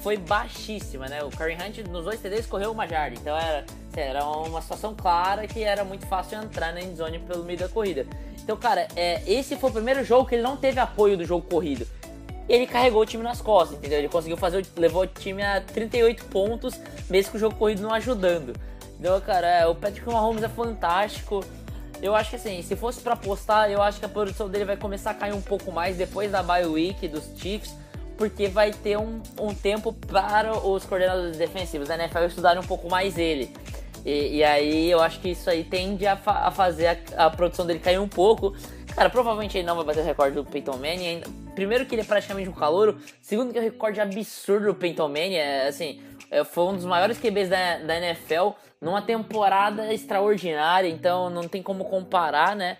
[0.00, 1.22] foi baixíssima, né?
[1.24, 3.64] O Kareem Hunt nos dois TDs correu uma jarda, então era,
[3.96, 8.06] era uma situação clara que era muito fácil entrar na endzone pelo meio da corrida.
[8.42, 11.46] Então, cara, é, esse foi o primeiro jogo que ele não teve apoio do jogo
[11.48, 11.86] corrido.
[12.48, 13.98] Ele carregou o time nas costas, entendeu?
[13.98, 16.80] Ele conseguiu fazer, levou o time a 38 pontos,
[17.10, 18.54] mesmo com o jogo corrido não ajudando.
[18.98, 21.44] Então, cara, é, o Patrick Mahomes é fantástico.
[22.00, 24.76] Eu acho que assim, se fosse para apostar, eu acho que a produção dele vai
[24.76, 27.74] começar a cair um pouco mais depois da bye week dos Chiefs,
[28.18, 32.90] porque vai ter um, um tempo para os coordenadores defensivos da NFL estudarem um pouco
[32.90, 33.50] mais ele.
[34.04, 37.30] E, e aí eu acho que isso aí tende a, fa a fazer a, a,
[37.30, 38.54] produção dele cair um pouco.
[38.94, 41.06] Cara, provavelmente ele não vai bater o recorde do Peyton Manning.
[41.06, 41.26] Ainda.
[41.54, 42.98] Primeiro que ele é praticamente um calouro.
[43.22, 45.36] Segundo que o recorde absurdo do Peyton Manning.
[45.36, 46.00] É, assim,
[46.30, 48.50] é, foi um dos maiores QBs da, da NFL
[48.80, 52.78] numa temporada extraordinária, então não tem como comparar, né?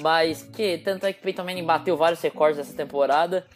[0.00, 3.46] Mas que tanto é que Peyton Manning bateu vários recordes essa temporada.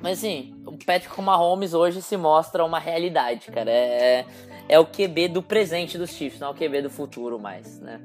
[0.00, 3.70] Mas assim, o Patrick Mahomes hoje se mostra uma realidade, cara.
[3.70, 4.24] É,
[4.68, 8.00] é o QB do presente dos Chiefs, não é o QB do futuro mais, né?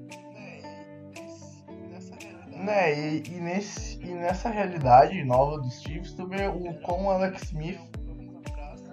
[2.56, 7.12] Né, e, e, nesse, e nessa realidade nova dos Chiefs, tu vê o, como o
[7.12, 7.80] Alex Smith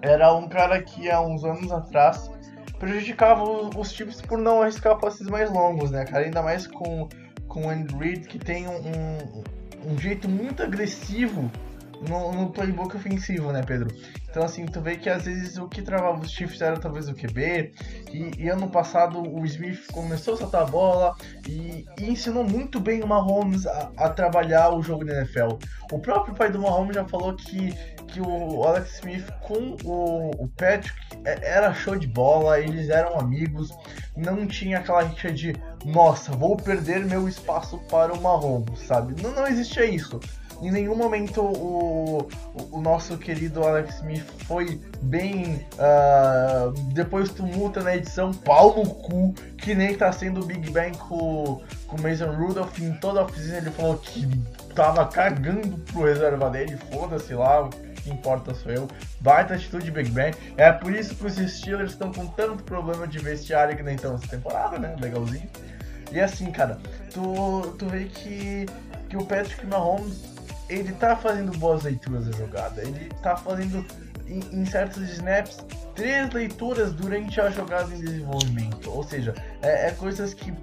[0.01, 2.31] era um cara que há uns anos atrás
[2.79, 6.25] prejudicava os times por não arriscar passes mais longos, né, cara?
[6.25, 7.07] Ainda mais com,
[7.47, 11.51] com o Andy Reid, que tem um, um, um jeito muito agressivo
[12.07, 13.95] no, no playbook ofensivo, né, Pedro?
[14.29, 17.15] Então, assim, tu vê que às vezes o que travava os Chiefs era talvez o
[17.15, 17.73] QB,
[18.11, 21.15] e, e ano passado o Smith começou a soltar a bola
[21.47, 25.57] e, e ensinou muito bem o Mahomes a, a, trabalhar o jogo da NFL.
[25.91, 27.73] O próprio pai do Mahomes já falou que,
[28.07, 30.93] que o Alex Smith com o, o Patrick
[31.25, 33.71] é, era show de bola, eles eram amigos,
[34.15, 39.19] não tinha aquela rixa de nossa, vou perder meu espaço para o Mahomes, sabe?
[39.21, 40.19] Não, não existia isso
[40.61, 42.27] em nenhum momento o,
[42.71, 45.65] o, nosso querido Alex Smith foi bem.
[45.73, 50.97] Uh, depois tumulta na edição, pau no cu, que nem tá sendo o Big Bang
[50.97, 52.77] com, com o Mason Rudolph.
[52.79, 54.27] Em toda a oficina ele falou que
[54.75, 58.87] tava cagando pro reserva dele, foda-se lá, o que importa sou eu.
[59.21, 60.35] Baita atitude Big Bang.
[60.57, 64.15] É por isso que os Steelers estão com tanto problema de vestiário que nem estão
[64.15, 64.95] essa temporada, né?
[64.99, 65.49] Legalzinho.
[66.11, 66.79] E assim, cara,
[67.13, 68.65] tu, tu vê que,
[69.09, 70.38] que o Patrick Mahomes
[70.69, 72.81] ele tá fazendo boas leituras da jogada.
[72.81, 73.85] Ele tá fazendo,
[74.27, 75.57] em, em certos snaps,
[75.95, 78.91] três leituras durante a jogada em desenvolvimento.
[78.91, 80.53] Ou seja, é, é coisas que,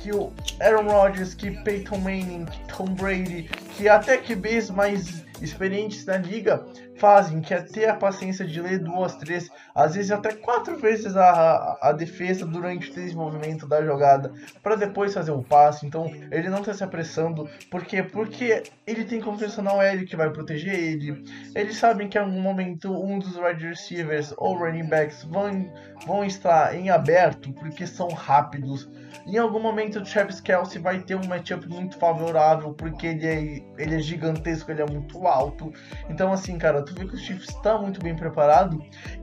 [0.00, 6.04] que o Aaron Rodgers, que Peyton Manning, que Tom Brady, que até QBs mais experientes
[6.04, 6.64] na liga
[7.02, 11.16] fazem, que é ter a paciência de ler duas, três, às vezes até quatro vezes
[11.16, 15.84] a, a defesa durante o desenvolvimento da jogada, para depois fazer o passe.
[15.84, 18.04] Então ele não está se apressando, por quê?
[18.04, 21.24] Porque ele tem confiança na OL que vai proteger ele.
[21.56, 25.72] Eles sabem que em algum momento um dos wide receivers ou running backs vão,
[26.06, 28.88] vão estar em aberto, porque são rápidos.
[29.26, 33.82] Em algum momento o Travis Kelsey vai ter um matchup muito favorável, porque ele é,
[33.82, 35.72] ele é gigantesco, ele é muito alto.
[36.08, 38.82] Então assim, cara, tu vê que o Chiefs está muito bem preparado.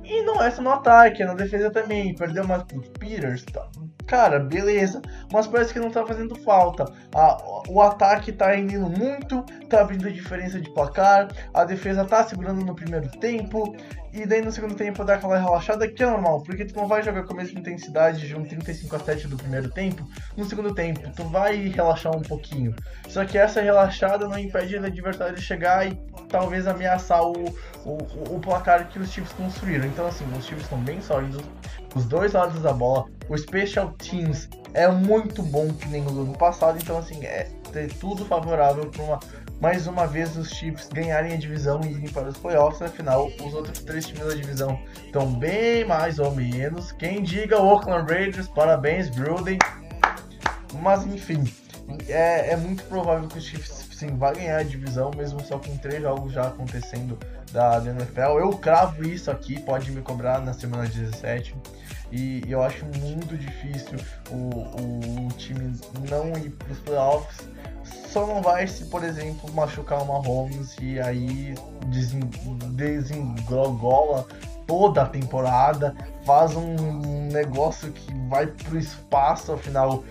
[0.09, 2.15] E não é só no ataque, é na defesa também.
[2.15, 3.69] Perdeu mais pro Peters, tá?
[4.07, 5.03] Cara, beleza.
[5.31, 6.91] Mas parece que não tá fazendo falta.
[7.13, 7.37] A,
[7.69, 11.27] o ataque tá indo muito, tá abrindo diferença de placar.
[11.53, 13.75] A defesa tá segurando no primeiro tempo.
[14.11, 17.03] E daí no segundo tempo dá aquela relaxada que é normal, porque tu não vai
[17.03, 20.03] jogar com a mesma intensidade de um 35 a 7 do primeiro tempo
[20.35, 22.75] no segundo tempo, tu vai relaxar um pouquinho.
[23.07, 25.95] Só que essa relaxada não impede o adversário chegar e
[26.27, 27.33] talvez ameaçar o,
[27.85, 27.97] o,
[28.35, 29.85] o placar que os Chiefs construíram.
[29.85, 31.41] Então assim, os Chiefs estão bem sólidos,
[31.95, 36.37] os dois lados da bola, o Special Teams é muito bom que nem no ano
[36.37, 37.49] passado, então assim, é
[37.99, 39.19] tudo favorável para uma
[39.61, 42.81] mais uma vez os Chiefs ganharem a divisão e irem para os playoffs.
[42.81, 46.93] Afinal, os outros três times da divisão estão bem mais ou menos.
[46.93, 49.59] Quem diga o Oakland Raiders, parabéns, Gruden.
[50.81, 51.43] Mas enfim,
[52.07, 55.75] é, é muito provável que os Chiefs sim vai ganhar a divisão, mesmo só com
[55.77, 57.17] três jogos já acontecendo
[57.51, 58.39] da, da NFL.
[58.39, 61.55] Eu cravo isso aqui, pode me cobrar na semana 17.
[62.11, 63.97] E eu acho muito difícil
[64.31, 67.47] o, o, o time não ir para os playoffs
[68.09, 71.53] só não vai se, por exemplo, machucar uma Mahomes e aí
[72.67, 74.27] desengrogola
[74.65, 80.03] toda a temporada, faz um negócio que vai pro espaço, afinal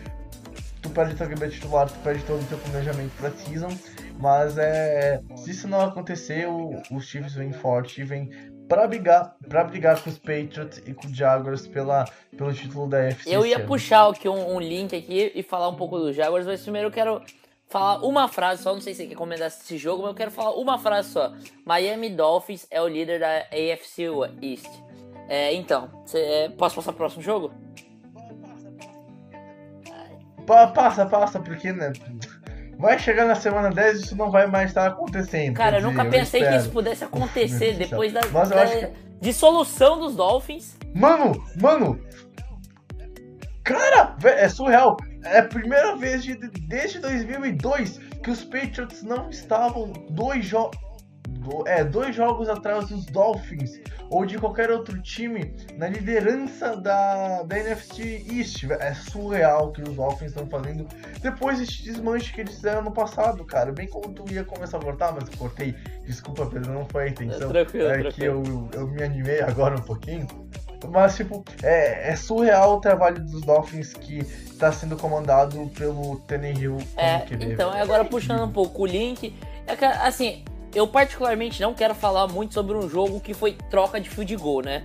[0.81, 3.71] tu perde tua QB titular, tu perde todo o teu planejamento pra season,
[4.19, 8.31] mas é, se isso não acontecer, o, os Chiefs vêm forte e vêm
[8.69, 12.05] para brigar, para brigar com os Patriots e com os Jaguars pela,
[12.37, 13.35] pelo título da FC.
[13.35, 16.63] Eu ia puxar aqui um, um, link aqui e falar um pouco dos Jaguars, mas
[16.63, 17.23] primeiro eu quero
[17.69, 20.31] falar uma frase só, não sei se você quer comentar esse jogo, mas eu quero
[20.31, 21.33] falar uma frase só.
[21.65, 24.05] Miami Dolphins é o líder da AFC
[24.43, 24.69] East.
[25.29, 27.53] É, então, cê, é, posso passar pro próximo jogo?
[30.75, 31.93] Passa, passa, porque né,
[32.79, 35.55] vai chegar na semana 10 e isso não vai mais estar acontecendo.
[35.55, 38.93] Cara, eu nunca pensei eu que isso pudesse acontecer depois da, da que...
[39.21, 40.77] dissolução dos Dolphins.
[40.95, 42.01] Mano, mano,
[43.65, 44.97] cara, é surreal.
[45.25, 50.79] É a primeira vez de, desde 2002 que os Patriots não estavam dois jogos.
[51.67, 53.81] É, dois jogos atrás dos Dolphins
[54.11, 58.65] ou de qualquer outro time na liderança da, da NFC East.
[58.81, 60.87] É surreal o que os Dolphins estão fazendo
[61.21, 63.73] depois desse desmanche que eles fizeram no passado, cara.
[63.73, 65.75] Bem como tu ia começar a cortar, mas cortei.
[66.05, 67.51] Desculpa, Pedro, não foi a intenção.
[67.51, 68.13] É, tranquilo, é tranquilo.
[68.13, 70.27] que eu, eu me animei agora um pouquinho.
[70.87, 76.79] Mas, tipo, é, é surreal o trabalho dos Dolphins que está sendo comandado pelo Tannehill
[76.97, 79.35] é, Então, agora puxando um pouco o link,
[79.67, 84.01] é que, assim, eu particularmente não quero falar muito sobre um jogo que foi troca
[84.01, 84.85] de field goal, né?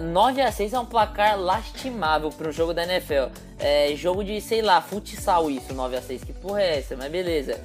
[0.00, 3.30] 9 a 6 é um placar lastimável para um jogo da NFL.
[3.58, 6.96] É jogo de, sei lá, futsal isso, 9 a 6 Que porra é essa?
[6.96, 7.60] Mas beleza.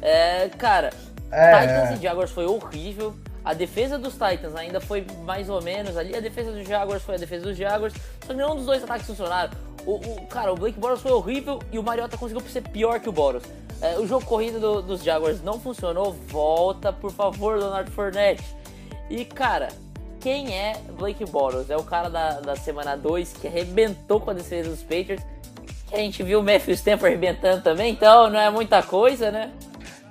[0.00, 0.90] É, cara,
[1.32, 3.14] é, Titans e Jaguars foi horrível.
[3.44, 6.14] A defesa dos Titans ainda foi mais ou menos ali.
[6.14, 7.94] A defesa dos Jaguars foi a defesa dos Jaguars.
[8.20, 9.50] Só que nenhum dos dois ataques funcionaram.
[9.86, 13.08] O, o, cara, o Blake Boros foi horrível e o Mariota conseguiu ser pior que
[13.08, 13.42] o Boros.
[13.80, 16.12] É, o jogo corrido do, dos Jaguars não funcionou.
[16.26, 18.44] Volta, por favor, Leonard Fournette.
[19.08, 19.68] E, cara,
[20.20, 21.70] quem é Blake Bortles?
[21.70, 25.24] É o cara da, da semana 2 que arrebentou com a defesa dos Patriots.
[25.86, 29.50] Que a gente viu o Matthew Stafford arrebentando também, então não é muita coisa, né?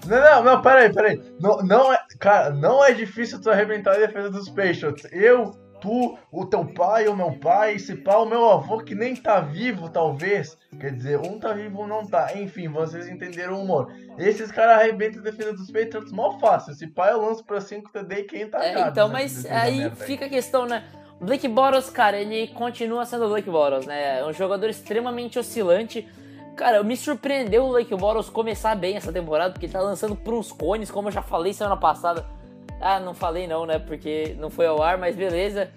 [0.08, 1.22] Não, não, não, peraí, peraí.
[1.40, 5.06] Não, não é, cara, não é difícil tu arrebentar a defesa dos Patriots.
[5.12, 9.16] Eu tu, o teu pai, o meu pai, esse pá, o meu avô que nem
[9.16, 10.58] tá vivo, talvez.
[10.80, 12.38] Quer dizer, um tá vivo, um não tá.
[12.38, 13.92] Enfim, vocês entenderam o humor.
[14.18, 16.74] Esses caras arrebentam a defesa dos Patriots mal fácil.
[16.74, 20.26] Esse pai eu lanço pra 5 TD e quem tá é, Então, mas aí fica
[20.26, 20.84] a questão, né?
[21.20, 24.20] O Blake Boros, cara, ele continua sendo o Blake Boros, né?
[24.20, 26.08] É um jogador extremamente oscilante.
[26.56, 30.34] Cara, me surpreendeu o Blake Boros começar bem essa temporada, porque ele tá lançando por
[30.34, 32.37] uns cones, como eu já falei semana passada
[32.82, 33.80] ah, não falei não, né?
[33.80, 35.70] Porque não foi ao ar, mas beleza.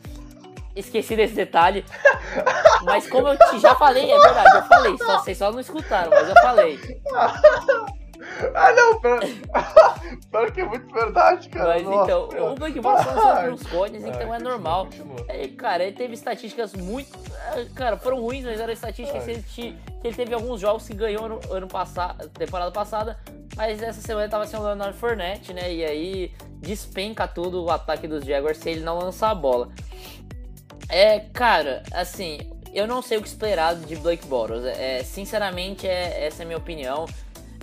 [0.74, 1.84] Esqueci desse detalhe.
[2.82, 4.98] Mas como eu te já falei, é verdade, eu falei.
[4.98, 6.78] Só, vocês só não escutaram, mas eu falei.
[8.54, 9.20] Ah, não, pera...
[10.30, 11.68] pera que é muito verdade, cara.
[11.68, 14.88] Mas Nossa, então, o Black Box são sobre uns cones, então é normal.
[15.28, 17.18] É, cara, ele teve estatísticas muito.
[17.54, 20.94] É, cara, foram ruins, mas eram estatísticas que ele, que ele teve alguns jogos que
[20.94, 23.18] ganhou ano, ano passado, temporada passada.
[23.56, 25.72] Mas essa semana ele tava sendo o Leonard Fournette, né?
[25.72, 29.70] E aí despenca tudo o ataque dos Jaguars se ele não lançar a bola.
[30.88, 32.38] É, cara, assim,
[32.72, 34.64] eu não sei o que esperar de Blake Bortles.
[34.64, 37.06] É, sinceramente, é, essa é a minha opinião.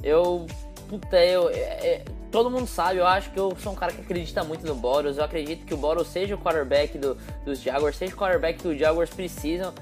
[0.04, 0.46] Eu,
[0.88, 4.02] puta, eu, é, é, todo mundo sabe, eu acho que eu sou um cara que
[4.02, 5.18] acredita muito no Boros.
[5.18, 8.68] Eu acredito que o Boros seja o quarterback do, dos Jaguars, seja o quarterback que
[8.68, 9.74] os Jaguars precisam.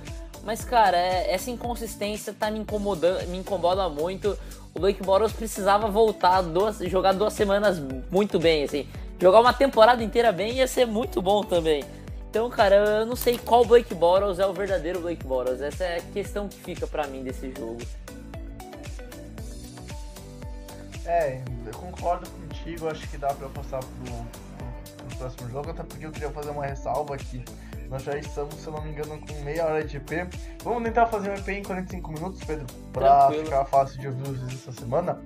[0.43, 4.37] Mas, cara, é, essa inconsistência tá me incomodando, me incomoda muito.
[4.73, 8.87] O Blake Boros precisava voltar, duas, jogar duas semanas muito bem, assim.
[9.19, 11.83] Jogar uma temporada inteira bem ia ser muito bom também.
[12.29, 15.61] Então, cara, eu não sei qual Blake Boros é o verdadeiro Blake Boros.
[15.61, 17.77] Essa é a questão que fica para mim desse jogo.
[21.05, 25.83] É, eu concordo contigo, acho que dá pra passar pro, pro, pro, próximo jogo, até
[25.83, 27.43] porque eu queria fazer uma ressalva aqui.
[27.89, 30.27] Nós já estamos, se eu não me engano, com meia hora de EP.
[30.63, 33.45] Vamos tentar fazer um EP em 45 minutos, Pedro, pra Tranquilo.
[33.45, 35.21] ficar fácil de ouvir os essa semana.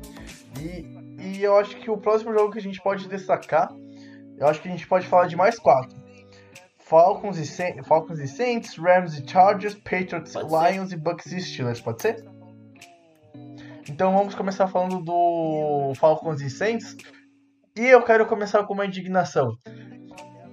[0.59, 0.85] E,
[1.17, 3.71] e eu acho que o próximo jogo que a gente pode destacar,
[4.37, 5.97] eu acho que a gente pode falar de mais quatro.
[6.77, 10.95] Falcons e, Saints, Falcons e Saints, Rams e Chargers, Patriots, pode Lions ser.
[10.95, 12.25] e Bucks e Steelers, pode ser?
[13.99, 16.95] Então vamos começar falando do Falcons e Saints.
[17.77, 19.57] E eu quero começar com uma indignação.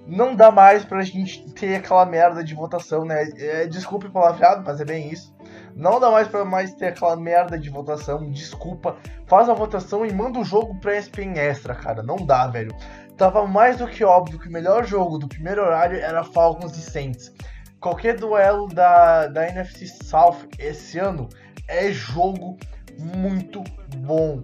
[0.05, 3.23] Não dá mais pra gente ter aquela merda de votação, né?
[3.37, 5.33] É, desculpe o palavreado, mas é bem isso.
[5.73, 8.29] Não dá mais pra mais ter aquela merda de votação.
[8.29, 8.97] Desculpa.
[9.27, 12.03] Faz a votação e manda o jogo pra ESPN Extra, cara.
[12.03, 12.75] Não dá, velho.
[13.15, 16.81] Tava mais do que óbvio que o melhor jogo do primeiro horário era Falcons e
[16.81, 17.33] Saints.
[17.79, 21.29] Qualquer duelo da, da NFC South esse ano
[21.65, 22.57] é jogo
[22.97, 23.63] muito
[23.97, 24.41] bom.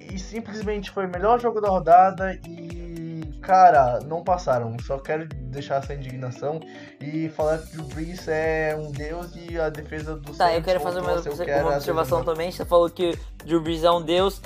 [0.00, 4.76] E simplesmente foi o melhor jogo da rodada e, cara, não passaram.
[4.80, 6.60] Só quero deixar essa indignação
[7.00, 10.80] e falar que o Brees é um deus e a defesa do Tá, eu quero
[10.80, 12.52] fazer uma, uma observação também.
[12.52, 14.40] Você falou que o Drew Brees é um deus.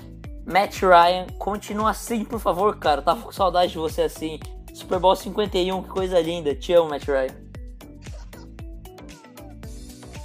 [0.47, 3.03] Matt Ryan, continua assim, por favor, cara.
[3.03, 4.41] Tava com saudade de você assim.
[4.73, 6.55] Super Bowl 51, que coisa linda.
[6.55, 7.35] Te amo, Matt Ryan.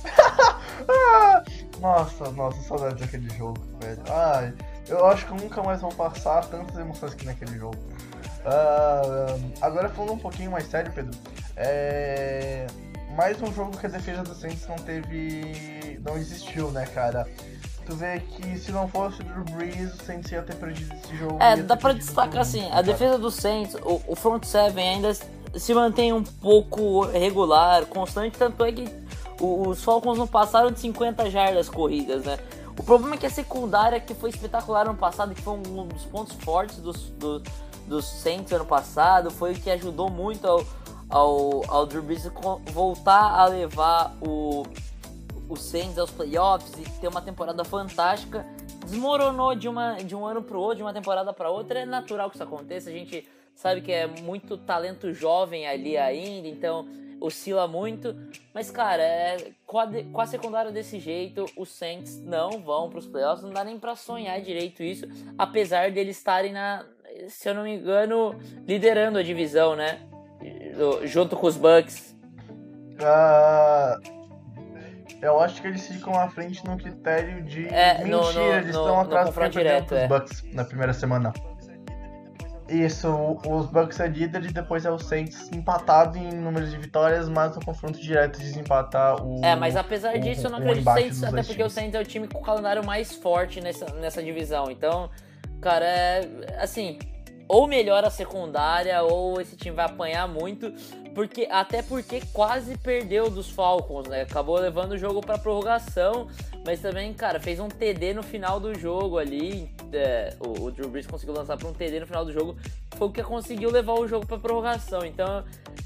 [1.84, 4.02] Nossa, nossa, saudade daquele jogo, velho.
[4.10, 4.54] Ai,
[4.88, 7.76] eu acho que nunca mais vão passar tantas emoções que naquele jogo.
[8.46, 11.12] Uh, agora falando um pouquinho mais sério, Pedro.
[11.58, 12.66] É...
[13.18, 16.00] Mais um jogo que a defesa do Saints não teve.
[16.06, 17.28] não existiu, né, cara?
[17.86, 21.18] Tu vê que se não fosse o Drew Brees, o Saints ia ter perdido esse
[21.18, 21.38] jogo.
[21.42, 25.74] É, dá pra destacar assim, a defesa do Saints, o, o front seven ainda se
[25.74, 29.03] mantém um pouco regular, constante, tanto é que
[29.40, 32.38] os Falcons não passaram de 50 jardas corridas, né?
[32.78, 36.06] O problema é que a secundária, que foi espetacular ano passado, que foi um dos
[36.06, 37.42] pontos fortes dos, do,
[37.88, 40.64] dos Saints ano passado, foi o que ajudou muito ao,
[41.10, 42.28] ao, ao Drew Brees
[42.72, 44.64] voltar a levar o,
[45.48, 48.46] o Saints aos playoffs e ter uma temporada fantástica.
[48.86, 51.80] Desmoronou de, uma, de um ano para o outro, de uma temporada para outra.
[51.80, 52.90] É natural que isso aconteça.
[52.90, 56.88] A gente sabe que é muito talento jovem ali ainda, então
[57.26, 58.16] oscila muito.
[58.54, 63.00] Mas, cara, é, com, a com a secundária desse jeito, os Saints não vão para
[63.00, 63.44] os playoffs.
[63.44, 65.08] Não dá nem para sonhar direito isso,
[65.38, 66.86] apesar de eles estarem na,
[67.30, 68.36] se eu não me engano,
[68.68, 70.00] liderando a divisão, né?
[71.04, 72.14] Junto com os Bucks.
[72.94, 74.24] Uh,
[75.22, 78.18] eu acho que eles ficam à frente no critério de é, mentira.
[78.18, 80.08] No, no, eles estão atrás do direto, é.
[80.08, 81.32] Bucks na primeira semana.
[82.74, 83.08] Isso,
[83.48, 87.56] os Bucks é líder e depois é o Saints empatado em números de vitórias, mas
[87.56, 89.44] no confronto direto de desempatar o.
[89.46, 91.72] É, mas apesar disso, o, eu não acredito no Saints, até porque times.
[91.72, 94.72] o Saints é o time com o calendário mais forte nessa, nessa divisão.
[94.72, 95.10] Então,
[95.62, 96.58] cara, é.
[96.60, 96.98] Assim,
[97.48, 100.74] ou melhora a secundária, ou esse time vai apanhar muito,
[101.14, 104.22] porque até porque quase perdeu dos Falcons, né?
[104.22, 106.28] Acabou levando o jogo para prorrogação,
[106.66, 109.70] mas também, cara, fez um TD no final do jogo ali.
[109.92, 112.58] É, o, o, Drew Brees conseguiu lançar para um TD no final do jogo,
[112.98, 115.06] foi o que conseguiu levar o jogo para prorrogação.
[115.06, 115.44] Então,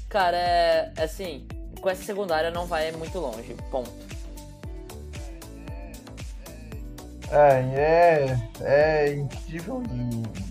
[0.08, 1.46] cara, é assim,
[1.80, 3.54] com essa secundária não vai muito longe.
[3.70, 3.90] Ponto.
[7.30, 10.47] É, é, é incrível e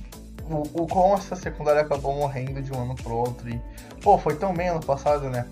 [0.49, 3.49] o, o como essa secundária acabou morrendo de um ano pro outro.
[3.49, 3.61] E,
[4.01, 5.45] pô, foi tão bem ano passado, né?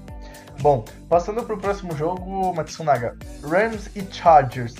[0.61, 3.17] Bom, passando pro próximo jogo, Matsunaga.
[3.43, 4.73] Rams e Chargers.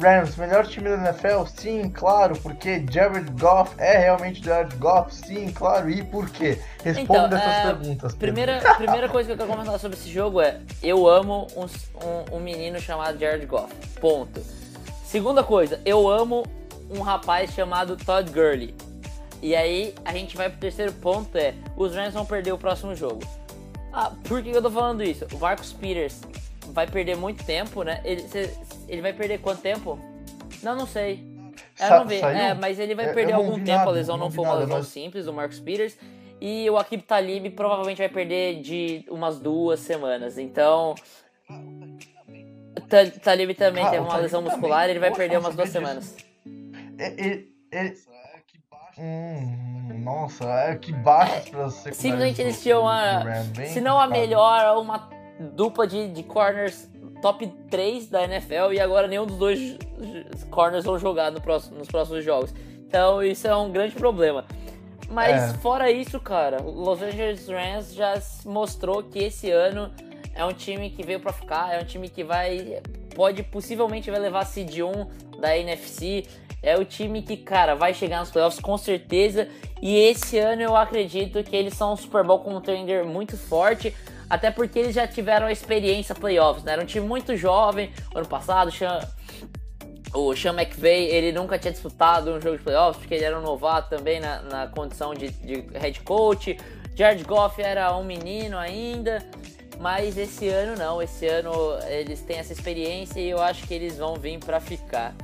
[0.00, 1.46] Rams, melhor time da NFL?
[1.46, 5.12] Sim, claro, porque Jared Goff é realmente Jared Goff?
[5.12, 6.60] Sim, claro, e por quê?
[6.84, 8.14] Responda então, essas é, perguntas.
[8.14, 12.36] Primeira, primeira coisa que eu quero comentar sobre esse jogo é: eu amo um, um,
[12.36, 13.74] um menino chamado Jared Goff.
[14.00, 14.40] Ponto.
[15.04, 16.46] Segunda coisa, eu amo
[16.88, 18.74] um rapaz chamado Todd Gurley.
[19.42, 22.94] E aí a gente vai pro terceiro ponto, é os Rams vão perder o próximo
[22.94, 23.20] jogo.
[23.92, 25.26] Ah, por que eu tô falando isso?
[25.32, 26.20] O Marcus Peters
[26.68, 28.00] vai perder muito tempo, né?
[28.04, 28.24] Ele,
[28.88, 29.98] ele vai perder quanto tempo?
[30.62, 31.28] Não, não sei.
[31.78, 32.16] Eu não vi.
[32.16, 34.78] É, mas ele vai perder algum tempo, nada, a lesão não, não foi uma lesão
[34.78, 34.86] mas...
[34.88, 35.96] simples, o Marcus Peters.
[36.40, 40.38] E o Akib Talib provavelmente vai perder de umas duas semanas.
[40.38, 40.94] Então.
[43.22, 44.90] Talib também ah, teve uma lesão muscular, também.
[44.90, 46.16] ele vai perder umas duas semanas.
[46.98, 47.94] Ele, ele,
[49.00, 51.94] Hum, nossa, é que baixo pra ser.
[51.94, 53.24] Simplesmente eles tinham uma.
[53.66, 55.08] Se não a melhor, uma
[55.54, 56.88] dupla de, de corners
[57.22, 59.78] top 3 da NFL e agora nenhum dos dois
[60.50, 62.54] corners vão jogar no próximo, nos próximos jogos.
[62.86, 64.44] Então isso é um grande problema.
[65.08, 65.54] Mas é.
[65.58, 69.90] fora isso, cara, Los Angeles Rams já mostrou que esse ano
[70.34, 72.80] é um time que veio para ficar, é um time que vai
[73.14, 76.26] pode possivelmente vai levar a seed 1 da NFC.
[76.62, 79.48] É o time que, cara, vai chegar nos playoffs com certeza.
[79.80, 83.94] E esse ano eu acredito que eles são um Super Bowl contender muito forte.
[84.28, 86.72] Até porque eles já tiveram a experiência playoffs, né?
[86.72, 87.92] Era um time muito jovem.
[88.14, 89.00] Ano passado, Sean,
[90.14, 93.42] o Sean McVay, ele nunca tinha disputado um jogo de playoffs, porque ele era um
[93.42, 96.56] novato também na, na condição de, de head coach.
[96.94, 99.24] Jared Goff era um menino ainda.
[99.80, 101.50] Mas esse ano não, esse ano
[101.88, 105.14] eles têm essa experiência e eu acho que eles vão vir para ficar.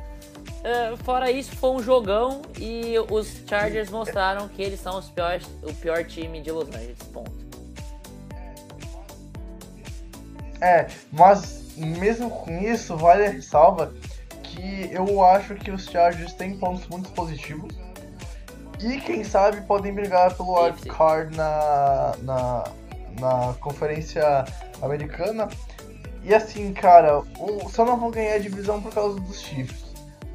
[0.66, 5.46] Uh, fora isso, foi um jogão e os Chargers mostraram que eles são os piores,
[5.62, 6.98] o pior time de Los Angeles.
[7.12, 7.46] Ponto.
[10.60, 13.94] É, mas mesmo com isso, vale a ressalva
[14.42, 17.72] que eu acho que os Chargers têm pontos muito positivos.
[18.80, 22.64] E quem sabe podem brigar pelo wild card na, na,
[23.20, 24.44] na conferência
[24.82, 25.48] americana.
[26.24, 29.85] E assim, cara, o, só não vão ganhar a divisão por causa dos Chiefs.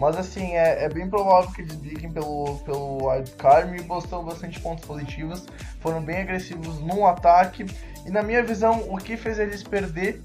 [0.01, 3.69] Mas assim, é, é bem provável que eles briguem pelo, pelo wildcard.
[3.69, 5.45] Me mostrou bastante pontos positivos.
[5.79, 7.67] Foram bem agressivos no ataque.
[8.03, 10.19] E na minha visão, o que fez eles perder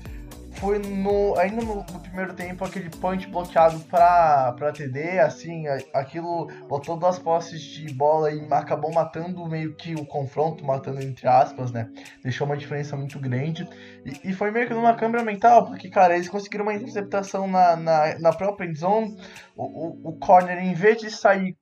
[0.57, 6.47] foi no ainda no, no, primeiro tempo aquele punch bloqueado pra, pra TD, assim, aquilo
[6.69, 11.71] botou duas posses de bola e acabou matando meio que o confronto, matando entre aspas,
[11.71, 11.91] né?
[12.23, 13.69] Deixou uma diferença muito grande.
[14.05, 17.77] E, e foi meio que numa câmera mental, porque, cara, eles conseguiram uma interceptação na,
[17.77, 19.17] na, na própria endzone,
[19.55, 21.57] o, o, o corner, em vez de sair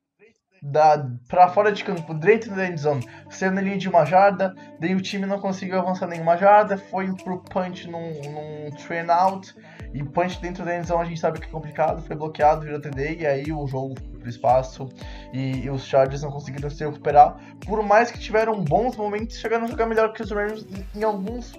[0.64, 5.00] da, pra fora de campo, dentro da endzone, sendo linha de uma jarda, daí o
[5.00, 9.54] time não conseguiu avançar nenhuma jarda, foi pro punch num, num train out,
[9.92, 13.16] e punch dentro da endzone a gente sabe que é complicado, foi bloqueado, virou TD,
[13.20, 14.88] e aí o jogo foi pro espaço,
[15.34, 17.36] e, e, os Chargers não conseguiram se recuperar,
[17.66, 21.04] por mais que tiveram bons momentos, chegaram a jogar melhor que os Rams em, em
[21.04, 21.52] alguns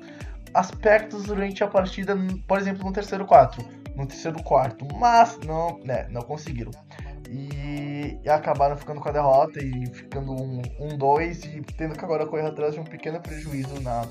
[0.51, 3.63] aspectos durante a partida, por exemplo, no terceiro quarto,
[3.95, 6.71] no terceiro quarto, mas não, né, não conseguiram.
[7.29, 12.03] E, e, acabaram ficando com a derrota e ficando um 2 um, e tendo que
[12.03, 14.05] agora correr atrás de um pequeno prejuízo na.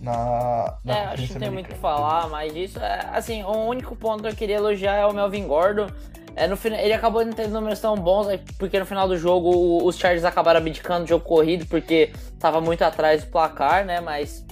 [0.00, 2.78] Na, na é, acho que não tem muito o que falar mais disso.
[2.78, 5.88] É, assim, o único ponto que eu queria elogiar é o Melvin Gordon.
[6.36, 9.18] É, no final, ele acabou não tendo números tão bons, é, porque no final do
[9.18, 14.00] jogo os Chargers acabaram abdicando do jogo corrido, porque estava muito atrás do placar, né?
[14.00, 14.46] Mas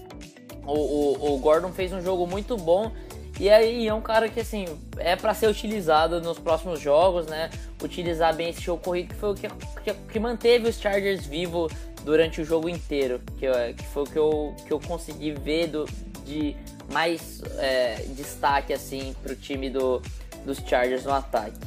[0.66, 2.90] o, o, o Gordon fez um jogo muito bom
[3.38, 4.64] e aí é um cara que assim
[4.96, 7.50] é para ser utilizado nos próximos jogos, né?
[7.82, 9.48] Utilizar bem esse jogo corrido que foi o que,
[9.84, 11.70] que, que manteve os Chargers vivo
[12.02, 15.86] durante o jogo inteiro, que, que foi o que eu, que eu consegui ver do,
[16.24, 16.56] de
[16.90, 20.00] mais é, destaque assim para o time do,
[20.44, 21.58] dos Chargers no ataque.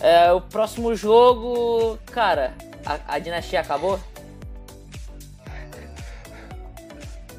[0.00, 3.98] É, o próximo jogo, cara, a, a dinastia acabou?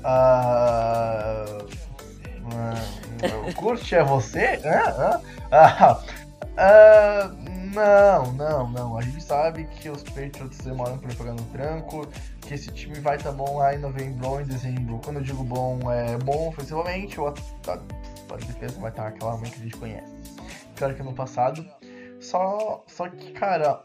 [0.04, 1.85] Uh,
[2.50, 4.60] uh, curte é você?
[4.60, 5.18] Uh,
[6.32, 8.98] uh, não, não, não.
[8.98, 12.08] A gente sabe que os Patriots demoram para pegar no tranco,
[12.42, 15.00] que esse time vai estar tá bom lá em novembro em dezembro.
[15.04, 17.34] Quando eu digo bom, é bom ofensivamente, ou a,
[17.68, 20.14] a, a defesa vai estar tá aquela mãe que a gente conhece.
[20.76, 21.66] Pior que no passado.
[22.20, 23.84] Só, só que, cara,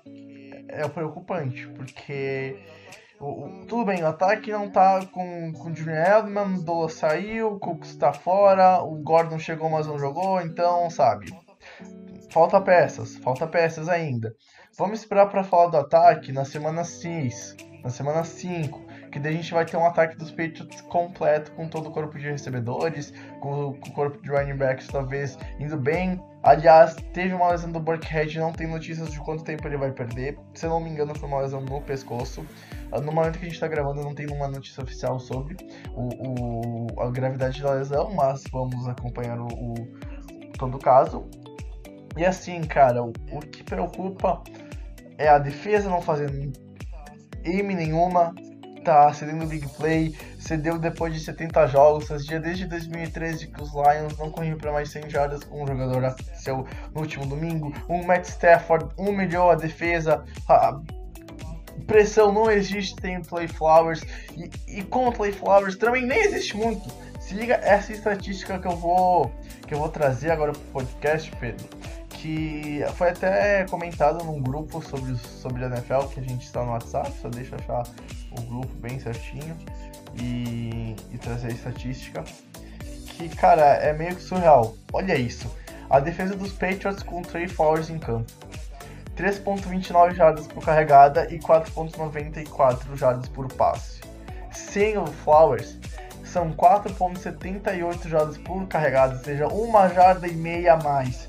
[0.69, 2.57] é preocupante, porque
[3.21, 6.89] o, o, tudo bem, o ataque não tá com, com o Julian Edelman, o Dola
[6.89, 11.27] saiu, o Cooks tá fora, o Gordon chegou, mas não jogou, então, sabe,
[12.31, 14.35] falta peças, falta peças ainda.
[14.79, 19.37] Vamos esperar para falar do ataque na semana 6, na semana 5, que daí a
[19.37, 23.75] gente vai ter um ataque dos Patriots completo, com todo o corpo de recebedores, com,
[23.75, 26.23] com o corpo de running backs talvez indo bem.
[26.43, 30.39] Aliás, teve uma lesão do Burkhead, não tem notícias de quanto tempo ele vai perder.
[30.55, 32.47] Se eu não me engano, foi uma lesão no pescoço.
[32.93, 35.57] Ah, no momento que a gente está gravando, não tem uma notícia oficial sobre
[35.95, 39.75] o, o, a gravidade da lesão, mas vamos acompanhar o, o
[40.57, 41.29] todo o caso.
[42.17, 44.43] E assim, cara, o, o que preocupa
[45.19, 46.53] é a defesa não fazendo
[47.45, 48.35] aim nenhuma,
[48.85, 54.17] tá cedendo big play, cedeu depois de 70 jogos, fazia desde 2013 que os Lions
[54.19, 58.87] não corriam para mais 100 jardas um jogador seu no último domingo, um Matt Stafford
[58.97, 60.81] humilhou a defesa, a
[61.87, 64.03] pressão não existe, tem Play Flowers,
[64.37, 66.89] e, e com Play Flowers também nem existe muito.
[67.21, 69.31] Se liga essa estatística que eu vou
[69.67, 71.69] que eu vou trazer agora pro podcast, Pedro
[72.21, 76.73] que foi até comentado num grupo sobre, sobre a NFL que a gente está no
[76.73, 77.91] WhatsApp, só deixa eu achar
[78.33, 79.57] o grupo bem certinho
[80.21, 82.25] e, e trazer a estatística.
[83.17, 84.77] Que, cara, é meio que surreal.
[84.93, 85.55] Olha isso.
[85.89, 88.33] A defesa dos Patriots com 3 Flowers em campo.
[89.17, 94.01] 3.29 jardas por carregada e 4.94 jardas por passe.
[94.51, 95.77] Sem o Flowers,
[96.25, 101.29] são 4.78 jardas por carregada, ou seja, uma jarda e meia a mais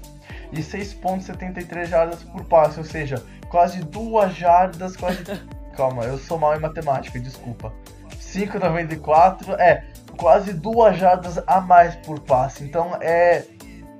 [0.51, 5.23] e 6,73 jardas por passe, ou seja, quase duas jardas, quase.
[5.81, 7.73] Calma, eu sou mal em matemática, desculpa.
[8.19, 9.83] 5,94 é
[10.15, 12.63] quase duas jardas a mais por passe.
[12.63, 13.45] Então é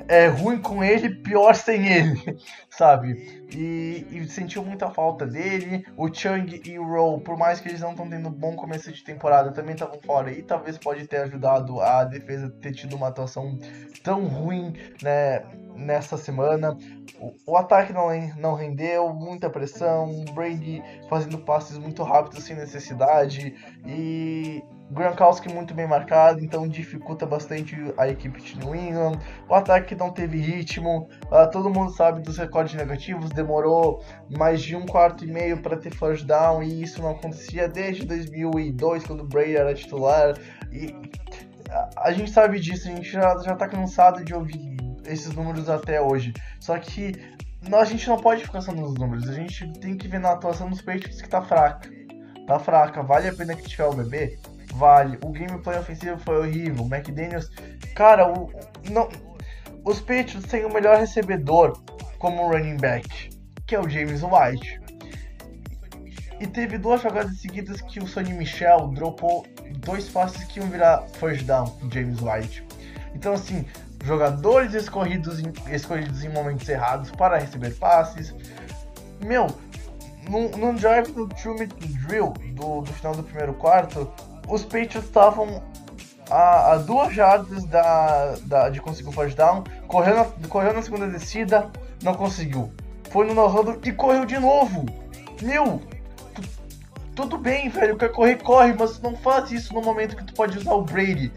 [0.07, 2.37] é ruim com ele, pior sem ele,
[2.69, 3.45] sabe?
[3.53, 5.85] E, e sentiu muita falta dele.
[5.97, 8.91] O Chung e o Rowe, por mais que eles não estão tendo um bom começo
[8.91, 13.07] de temporada, também estavam fora e talvez pode ter ajudado a defesa ter tido uma
[13.07, 13.57] atuação
[14.03, 15.43] tão ruim, né?
[15.75, 16.77] nessa semana.
[17.19, 23.55] O, o, ataque não, não rendeu, muita pressão, Brady fazendo passes muito rápidos sem necessidade
[23.85, 29.19] e Gronkowski muito bem marcado, então dificulta bastante a equipe de New England.
[29.47, 34.75] O ataque não teve ritmo, uh, todo mundo sabe dos recordes negativos, demorou mais de
[34.75, 39.21] um quarto e meio para ter first down e isso não acontecia desde 2002 quando
[39.21, 40.37] o Brady era titular.
[40.71, 40.93] E
[41.95, 44.75] a gente sabe disso, a gente já, já tá cansado de ouvir
[45.05, 46.33] esses números até hoje.
[46.59, 47.13] Só que
[47.71, 50.69] a gente não pode ficar só nos números, a gente tem que ver na atuação
[50.69, 51.89] dos Patriots que tá fraca.
[52.45, 54.37] Tá fraca, vale a pena criticar o bebê?
[54.75, 55.17] Vale.
[55.23, 56.83] O gameplay ofensivo foi horrível.
[56.83, 57.49] O McDaniels.
[57.95, 58.51] Cara, o,
[58.89, 59.09] não,
[59.83, 61.81] os Patriots têm o melhor recebedor
[62.19, 63.29] como running back,
[63.65, 64.79] que é o James White.
[66.39, 69.45] E teve duas jogadas seguidas que o Sonny Michel dropou
[69.79, 72.65] dois passes que iam virar first down James White.
[73.13, 73.65] Então, assim,
[74.03, 78.33] jogadores escolhidos em, escolhidos em momentos errados para receber passes.
[79.23, 79.47] Meu,
[80.29, 84.11] num, drive do Minute Drill do, do final do primeiro quarto,
[84.51, 85.63] os Patriots estavam
[86.29, 90.81] a, a, duas jardas da, da, de conseguir um first down, correu na, correu na
[90.81, 91.69] segunda descida,
[92.03, 92.71] não conseguiu.
[93.09, 94.85] Foi no no e correu de novo.
[95.41, 95.81] Meu,
[97.15, 100.57] tudo bem, velho, quer correr, corre, mas não faz isso no momento que tu pode
[100.57, 101.31] usar o Brady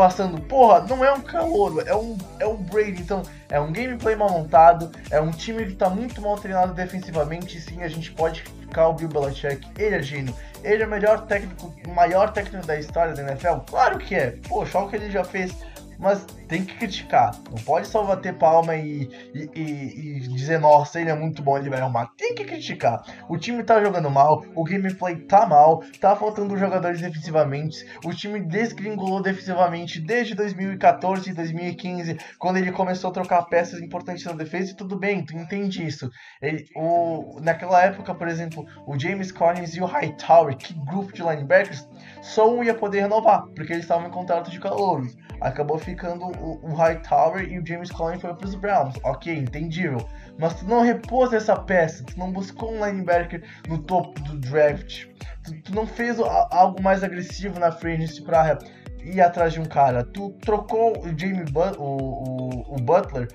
[0.00, 3.20] passando, porra, não é um calor, é um, é um Brady, então
[3.50, 7.82] é um gameplay mal montado, é um time que tá muito mal treinado defensivamente, sim,
[7.82, 10.34] a gente pode ficar o Bill Belichick, ele é gênio,
[10.64, 13.58] ele é o melhor técnico, maior técnico da história da NFL?
[13.66, 15.54] Claro que é, poxa, olha o que ele já fez
[16.00, 17.36] mas tem que criticar.
[17.50, 21.58] Não pode só bater palma e, e, e, e, dizer, nossa, ele é muito bom,
[21.58, 22.10] ele vai arrumar.
[22.16, 23.04] Tem que criticar.
[23.28, 27.86] O time tá jogando mal, o gameplay tá mal, tá faltando jogadores defensivamente.
[28.04, 34.24] O time desgringolou defensivamente desde 2014 e 2015, quando ele começou a trocar peças importantes
[34.24, 36.10] na defesa, e tudo bem, tu entende isso.
[36.40, 41.22] Ele, o, naquela época, por exemplo, o James Collins e o Hightower, que grupo de
[41.22, 41.86] linebackers,
[42.22, 46.60] só um ia poder renovar, porque eles estavam em contrato de calouros acabou ficando o,
[46.62, 48.94] o Hightower e o James Conner foi para os Browns.
[49.02, 50.06] Ok, entendível.
[50.38, 55.06] Mas tu não repôs essa peça, tu não buscou um linebacker no topo do draft,
[55.44, 56.18] tu, tu não fez
[56.50, 58.58] algo mais agressivo na frente para
[59.02, 60.04] ir atrás de um cara.
[60.04, 63.28] Tu trocou o Jamie But o, o, o Butler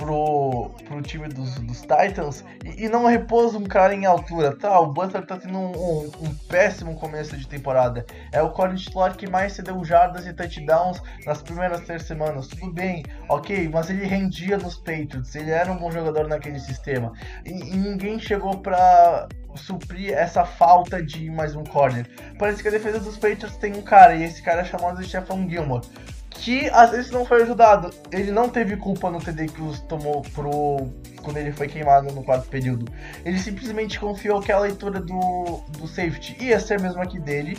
[0.00, 4.80] pro, pro time dos, dos Titans e, e, não repousa um cara em altura, tá?
[4.80, 8.06] O Butler tá tendo um, um, um péssimo começo de temporada.
[8.32, 12.48] É o core titular que mais cedeu jardas e touchdowns nas primeiras três semanas.
[12.48, 17.12] Tudo bem, ok, mas ele rendia nos Patriots, ele era um bom jogador naquele sistema.
[17.44, 22.06] E, e ninguém chegou pra suprir essa falta de mais um corner.
[22.38, 25.46] Parece que a defesa dos Patriots tem um cara, e esse cara é chamado Stephon
[25.48, 25.84] Gilmore
[26.30, 27.92] que às vezes não foi ajudado.
[28.10, 30.88] Ele não teve culpa no TD que os tomou pro.
[31.22, 32.90] quando ele foi queimado no quarto período.
[33.24, 37.58] Ele simplesmente confiou que a leitura do, do safety ia ser mesmo aqui dele.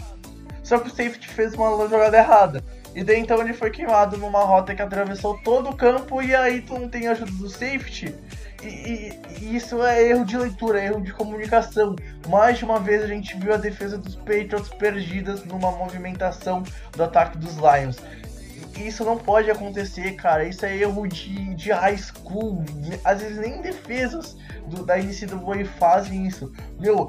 [0.63, 2.63] Só que o safety fez uma jogada errada.
[2.95, 6.61] E daí então ele foi queimado numa rota que atravessou todo o campo e aí
[6.61, 8.15] tu não tem ajuda do safety.
[8.61, 11.95] E, e, e, isso é erro de leitura, erro de comunicação.
[12.27, 16.63] Mais de uma vez a gente viu a defesa dos Patriots perdidas numa movimentação
[16.95, 17.97] do ataque dos Lions
[18.87, 20.43] isso não pode acontecer, cara.
[20.43, 22.63] Isso é erro de, de high school.
[23.03, 26.51] Às vezes nem defesas do, da NCAA fazem isso.
[26.79, 27.07] Meu,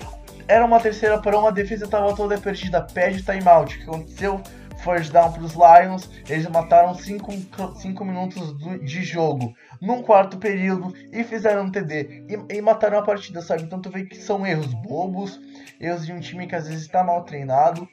[0.49, 2.83] era uma terceira para uma defesa tava toda perdida.
[2.83, 3.75] Pede timeout.
[3.75, 4.41] O que aconteceu?
[4.79, 6.11] First down para os Lions.
[6.29, 12.57] Eles mataram 5 minutos do, de jogo num quarto período e fizeram um TD e,
[12.57, 13.63] e, mataram a partida, sabe?
[13.63, 15.41] Então tu vê que são erros bobos,
[15.81, 17.89] erros de um time que às vezes está mal treinado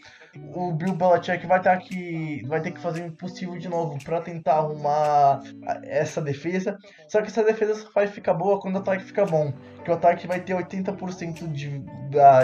[0.53, 4.19] o Bill Belichick vai ter que vai ter que fazer o impossível de novo para
[4.21, 5.41] tentar arrumar
[5.83, 6.77] essa defesa.
[7.07, 9.53] Só que essa defesa só vai ficar boa quando o ataque fica bom.
[9.83, 11.83] Que o ataque vai ter 80% de,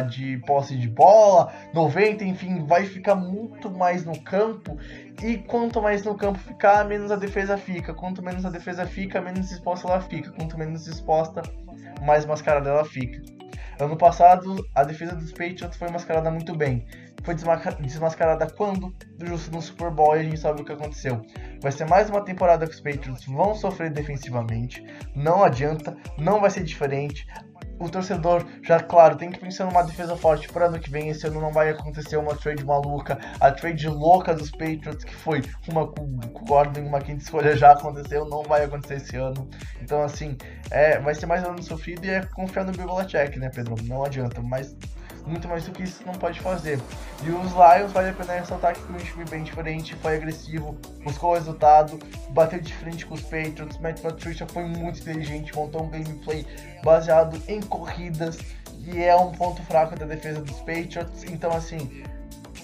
[0.10, 4.78] de posse de bola, 90%, enfim, vai ficar muito mais no campo.
[5.22, 7.94] E quanto mais no campo ficar, menos a defesa fica.
[7.94, 10.32] Quanto menos a defesa fica, menos exposta ela fica.
[10.32, 11.42] Quanto menos exposta,
[12.04, 13.22] mais mascarada ela fica.
[13.80, 16.86] Ano passado, a defesa dos Patriots foi mascarada muito bem
[17.26, 17.36] foi
[17.80, 18.96] desmascarada quando?
[19.20, 21.26] Justo no Super Bowl e a gente sabe o que aconteceu.
[21.60, 24.86] Vai ser mais uma temporada que os Patriots vão sofrer defensivamente.
[25.16, 27.26] Não adianta, não vai ser diferente.
[27.80, 31.10] O torcedor já, claro, tem que pensar numa defesa forte para ano que vem.
[31.10, 33.20] Esse ano não vai acontecer uma trade maluca.
[33.40, 37.72] A trade louca dos Patriots, que foi uma com o Gordon uma quinta escolha, já
[37.72, 38.24] aconteceu.
[38.26, 39.50] Não vai acontecer esse ano.
[39.82, 40.38] Então, assim,
[40.70, 43.76] é, vai ser mais um ano sofrido e é confiar no Bill Belichick, né, Pedro?
[43.84, 44.42] Não adianta.
[44.42, 44.74] Mas
[45.26, 46.80] muito mais do que isso não pode fazer.
[47.24, 51.32] E os Lions, vale a pena ressaltar que um time bem diferente, foi agressivo, buscou
[51.32, 52.00] o resultado,
[52.30, 53.78] bateu de frente com os Patriots.
[53.80, 56.46] Matt Patricia foi muito inteligente, montou um gameplay
[56.84, 58.38] baseado em corridas
[58.86, 61.24] e é um ponto fraco da defesa dos Patriots.
[61.24, 62.04] Então, assim,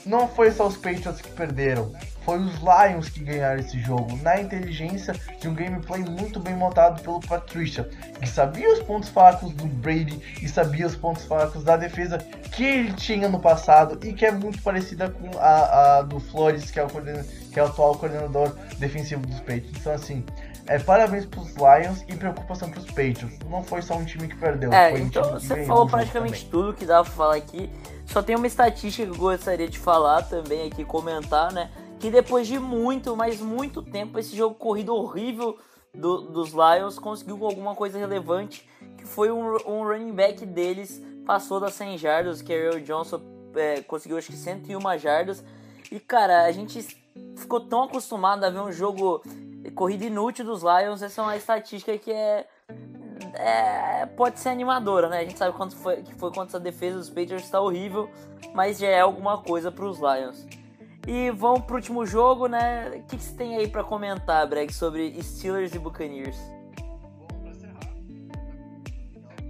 [0.05, 1.91] não foi só os Patriots que perderam,
[2.21, 7.01] foi os Lions que ganharam esse jogo, na inteligência de um gameplay muito bem montado
[7.01, 11.77] pelo Patricia, que sabia os pontos fracos do Brady e sabia os pontos fracos da
[11.77, 12.17] defesa
[12.51, 16.69] que ele tinha no passado e que é muito parecida com a, a do Flores,
[16.69, 19.79] que é, o que é o atual coordenador defensivo dos Patriots.
[19.79, 20.23] Então, assim,
[20.67, 23.37] é, parabéns pros Lions e preocupação pros Patriots.
[23.49, 24.71] Não foi só um time que perdeu.
[24.71, 27.69] É, um então você falou praticamente tudo que dava pra falar aqui.
[28.05, 31.69] Só tem uma estatística que eu gostaria de falar também aqui, comentar, né?
[32.01, 35.57] Que depois de muito, mas muito tempo, esse jogo corrido horrível
[35.93, 41.59] do, dos Lions conseguiu alguma coisa relevante, que foi um, um running back deles passou
[41.59, 43.21] das 100 jardas, que Ariel Johnson
[43.55, 45.43] é, conseguiu acho que 101 jardas,
[45.91, 46.81] e cara, a gente
[47.37, 49.21] ficou tão acostumado a ver um jogo
[49.75, 52.47] corrida inútil dos Lions, essa é uma estatística que é,
[53.35, 55.19] é pode ser animadora, né?
[55.19, 58.09] A gente sabe quanto foi, que foi contra a defesa dos Patriots está horrível,
[58.55, 60.60] mas já é alguma coisa para os Lions.
[61.07, 62.89] E vamos pro último jogo, né?
[62.89, 66.37] O que, que você tem aí para comentar, Breg, sobre Steelers e Buccaneers?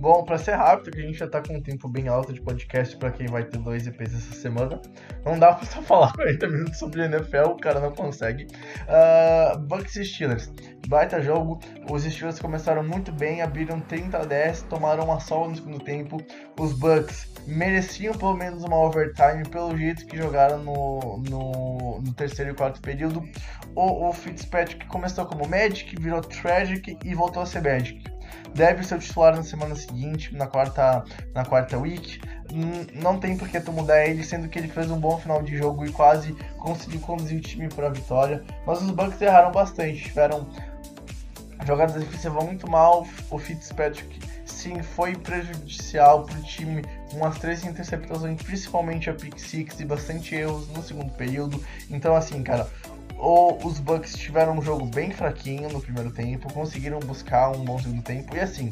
[0.01, 2.41] Bom, para ser rápido, que a gente já tá com um tempo bem alto de
[2.41, 4.81] podcast para quem vai ter dois EPs essa semana,
[5.23, 8.47] não dá pra só falar 40 minutos sobre NFL, o cara não consegue.
[8.87, 10.51] Uh, Bucks e Steelers,
[10.87, 15.55] baita jogo, os Steelers começaram muito bem, abriram 30 a 10, tomaram uma sola no
[15.55, 16.17] segundo tempo.
[16.59, 22.49] Os Bucks mereciam pelo menos uma overtime pelo jeito que jogaram no, no, no terceiro
[22.49, 23.23] e quarto período.
[23.75, 28.01] O, o Fitzpatrick começou como Magic, virou Tragic e voltou a ser Magic
[28.53, 32.19] deve ser o titular na semana seguinte, na quarta, na quarta week.
[33.01, 35.57] Não tem por que tu mudar ele, sendo que ele fez um bom final de
[35.57, 38.43] jogo e quase conseguiu conduzir o time para a vitória.
[38.65, 40.47] Mas os Bucks erraram bastante, tiveram
[41.65, 43.07] jogadas defensivas muito mal.
[43.29, 46.83] O Fitzpatrick sim foi prejudicial para o time,
[47.13, 51.63] umas três interceptações, principalmente a pick six e bastante erros no segundo período.
[51.89, 52.67] Então assim, cara,
[53.21, 57.77] ou os Bucks tiveram um jogo bem fraquinho no primeiro tempo, conseguiram buscar um bom
[57.77, 58.67] segundo tempo, e assim,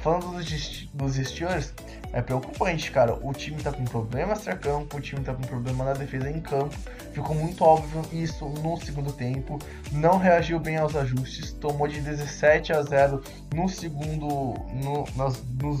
[0.00, 1.72] falando dos, dos Steelers,
[2.12, 3.14] é preocupante, cara.
[3.22, 6.76] O time tá com problema extra-campo, o time tá com problema na defesa em campo.
[7.12, 9.58] Ficou muito óbvio isso no segundo tempo.
[9.92, 13.22] Não reagiu bem aos ajustes, tomou de 17 a 0
[13.54, 14.26] no segundo.
[14.74, 15.80] No, nas, nos,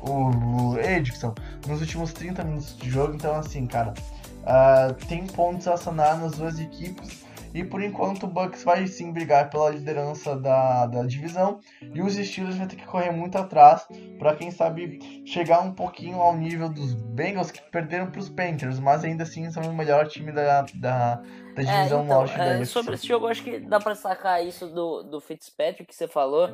[0.00, 1.34] o, o Edson,
[1.66, 3.14] nos últimos 30 minutos de jogo.
[3.14, 3.94] Então, assim, cara,
[4.42, 9.12] uh, tem pontos a sanar nas duas equipes e por enquanto o Bucks vai sim
[9.12, 11.60] brigar pela liderança da, da divisão.
[11.94, 13.86] E os Steelers vai ter que correr muito atrás
[14.18, 18.78] para quem sabe chegar um pouquinho ao nível dos Bengals que perderam para os Panthers,
[18.78, 21.22] mas ainda assim são o melhor time da, da,
[21.54, 23.94] da é, divisão é, então, norte é, da Sobre esse jogo, acho que dá para
[23.94, 26.50] sacar isso do, do Fitzpatrick que você falou.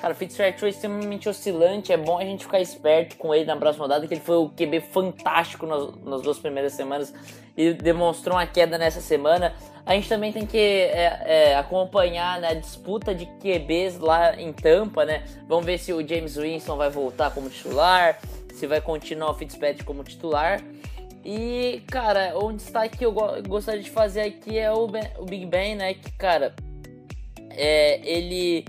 [0.00, 1.92] Cara, o Fitzpatrick foi extremamente oscilante.
[1.92, 4.50] É bom a gente ficar esperto com ele na próxima rodada, que ele foi o
[4.50, 7.12] QB fantástico nas, nas duas primeiras semanas
[7.56, 9.54] e demonstrou uma queda nessa semana.
[9.86, 14.52] A gente também tem que é, é, acompanhar né, a disputa de QBs lá em
[14.52, 15.24] Tampa, né?
[15.46, 18.18] Vamos ver se o James Winston vai voltar como titular,
[18.52, 20.60] se vai continuar o Fitzpatrick como titular.
[21.24, 23.12] E, cara, um destaque que eu
[23.46, 25.94] gostaria de fazer aqui é o, ben, o Big Ben, né?
[25.94, 26.52] Que, cara,
[27.50, 28.64] é, ele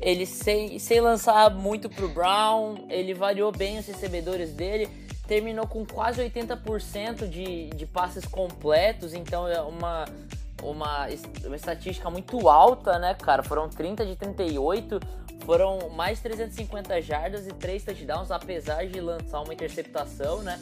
[0.00, 4.88] ele sem, sem lançar muito pro Brown, ele variou bem os recebedores dele,
[5.26, 10.04] terminou com quase 80% de, de passes completos, então é uma,
[10.62, 11.06] uma,
[11.44, 13.42] uma estatística muito alta, né, cara?
[13.42, 15.00] Foram 30 de 38,
[15.44, 20.60] foram mais 350 jardas e 3 touchdowns, apesar de lançar uma interceptação, né?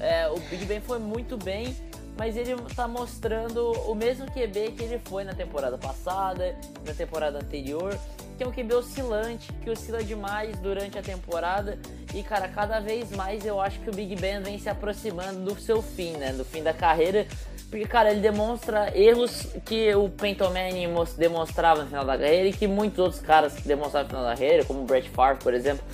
[0.00, 1.76] É, o Big Ben foi muito bem,
[2.16, 7.38] mas ele tá mostrando o mesmo QB que ele foi na temporada passada, na temporada
[7.38, 7.98] anterior,
[8.36, 11.78] que é um QB oscilante, que oscila demais durante a temporada.
[12.14, 15.60] E, cara, cada vez mais eu acho que o Big Ben vem se aproximando do
[15.60, 16.32] seu fim, né?
[16.32, 17.26] Do fim da carreira.
[17.70, 20.88] Porque, cara, ele demonstra erros que o Peyton Manning
[21.18, 24.64] demonstrava no final da carreira e que muitos outros caras demonstraram no final da carreira,
[24.64, 25.84] como o Brett Favre, por exemplo,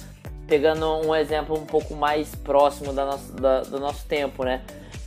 [0.47, 4.62] pegando um exemplo um pouco mais próximo da nosso, da, do nosso tempo, né?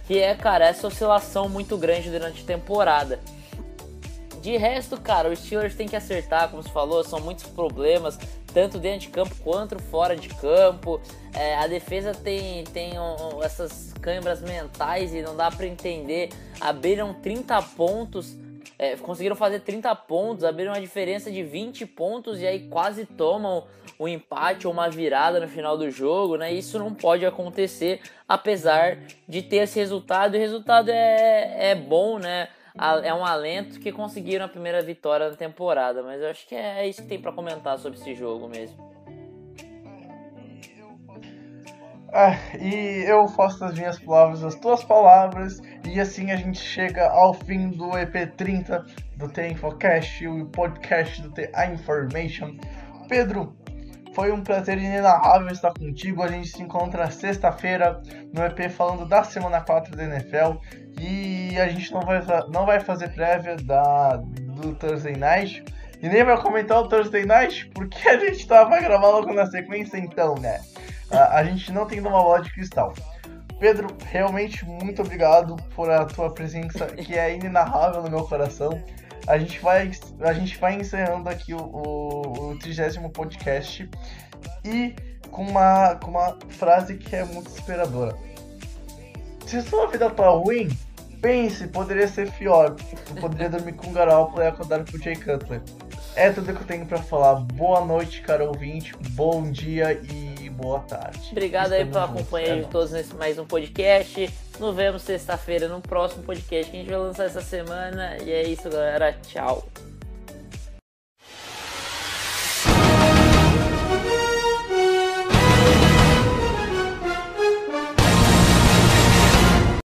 [0.05, 3.19] Que é, cara, essa oscilação muito grande durante a temporada.
[4.47, 8.17] De resto, cara, os Steelers têm que acertar, como você falou, são muitos problemas,
[8.53, 11.01] tanto dentro de campo quanto fora de campo.
[11.35, 16.29] É, a defesa tem, tem um, essas câimbras mentais e não dá para entender.
[16.61, 18.37] Abriram 30 pontos,
[18.79, 23.65] é, conseguiram fazer 30 pontos, abriram uma diferença de 20 pontos e aí quase tomam
[23.99, 26.53] um empate ou uma virada no final do jogo, né?
[26.53, 30.35] Isso não pode acontecer, apesar de ter esse resultado.
[30.35, 32.47] O resultado é, é bom, né?
[33.03, 36.87] É um alento que conseguiram a primeira vitória na temporada, mas eu acho que é
[36.87, 38.77] isso que tem para comentar sobre esse jogo mesmo.
[42.13, 47.09] Ah, e eu faço as minhas palavras as tuas palavras, e assim a gente chega
[47.09, 48.85] ao fim do EP30
[49.17, 52.57] do The Infocast, o podcast do The Information.
[53.09, 53.55] Pedro,
[54.17, 56.23] foi um prazer inenarrável estar contigo.
[56.23, 58.01] A gente se encontra sexta-feira
[58.33, 60.57] no EP falando da semana 4 da NFL.
[60.99, 62.19] E a gente não vai,
[62.51, 65.63] não vai fazer prévia da, do Thursday Night.
[66.01, 69.45] E nem vai comentar o Thursday Night, porque a gente tá, vai gravar logo na
[69.45, 70.61] sequência, então, né?
[71.11, 72.95] A, a gente não tem uma bola de cristal.
[73.59, 78.83] Pedro, realmente muito obrigado por a tua presença, que é inenarrável no meu coração.
[79.27, 83.89] A gente vai, a gente vai encerrando aqui o, o, o 30 podcast
[84.63, 84.95] e
[85.29, 88.15] com uma, com uma frase que é muito inspiradora.
[89.45, 90.69] Se sua vida tá ruim,
[91.21, 92.75] pense, poderia ser pior.
[92.75, 95.61] Tu poderia dormir com o Garoppolo e acordar com o Jay Cutler.
[96.15, 97.35] É tudo que eu tenho para falar.
[97.35, 98.93] Boa noite, caro ouvinte.
[99.11, 101.29] Bom dia e boa tarde.
[101.31, 104.29] Obrigado Estamos aí pela companhia de todos nesse mais um podcast.
[104.59, 108.17] Nos vemos sexta-feira no próximo podcast que a gente vai lançar essa semana.
[108.23, 109.13] E é isso, galera.
[109.27, 109.67] Tchau.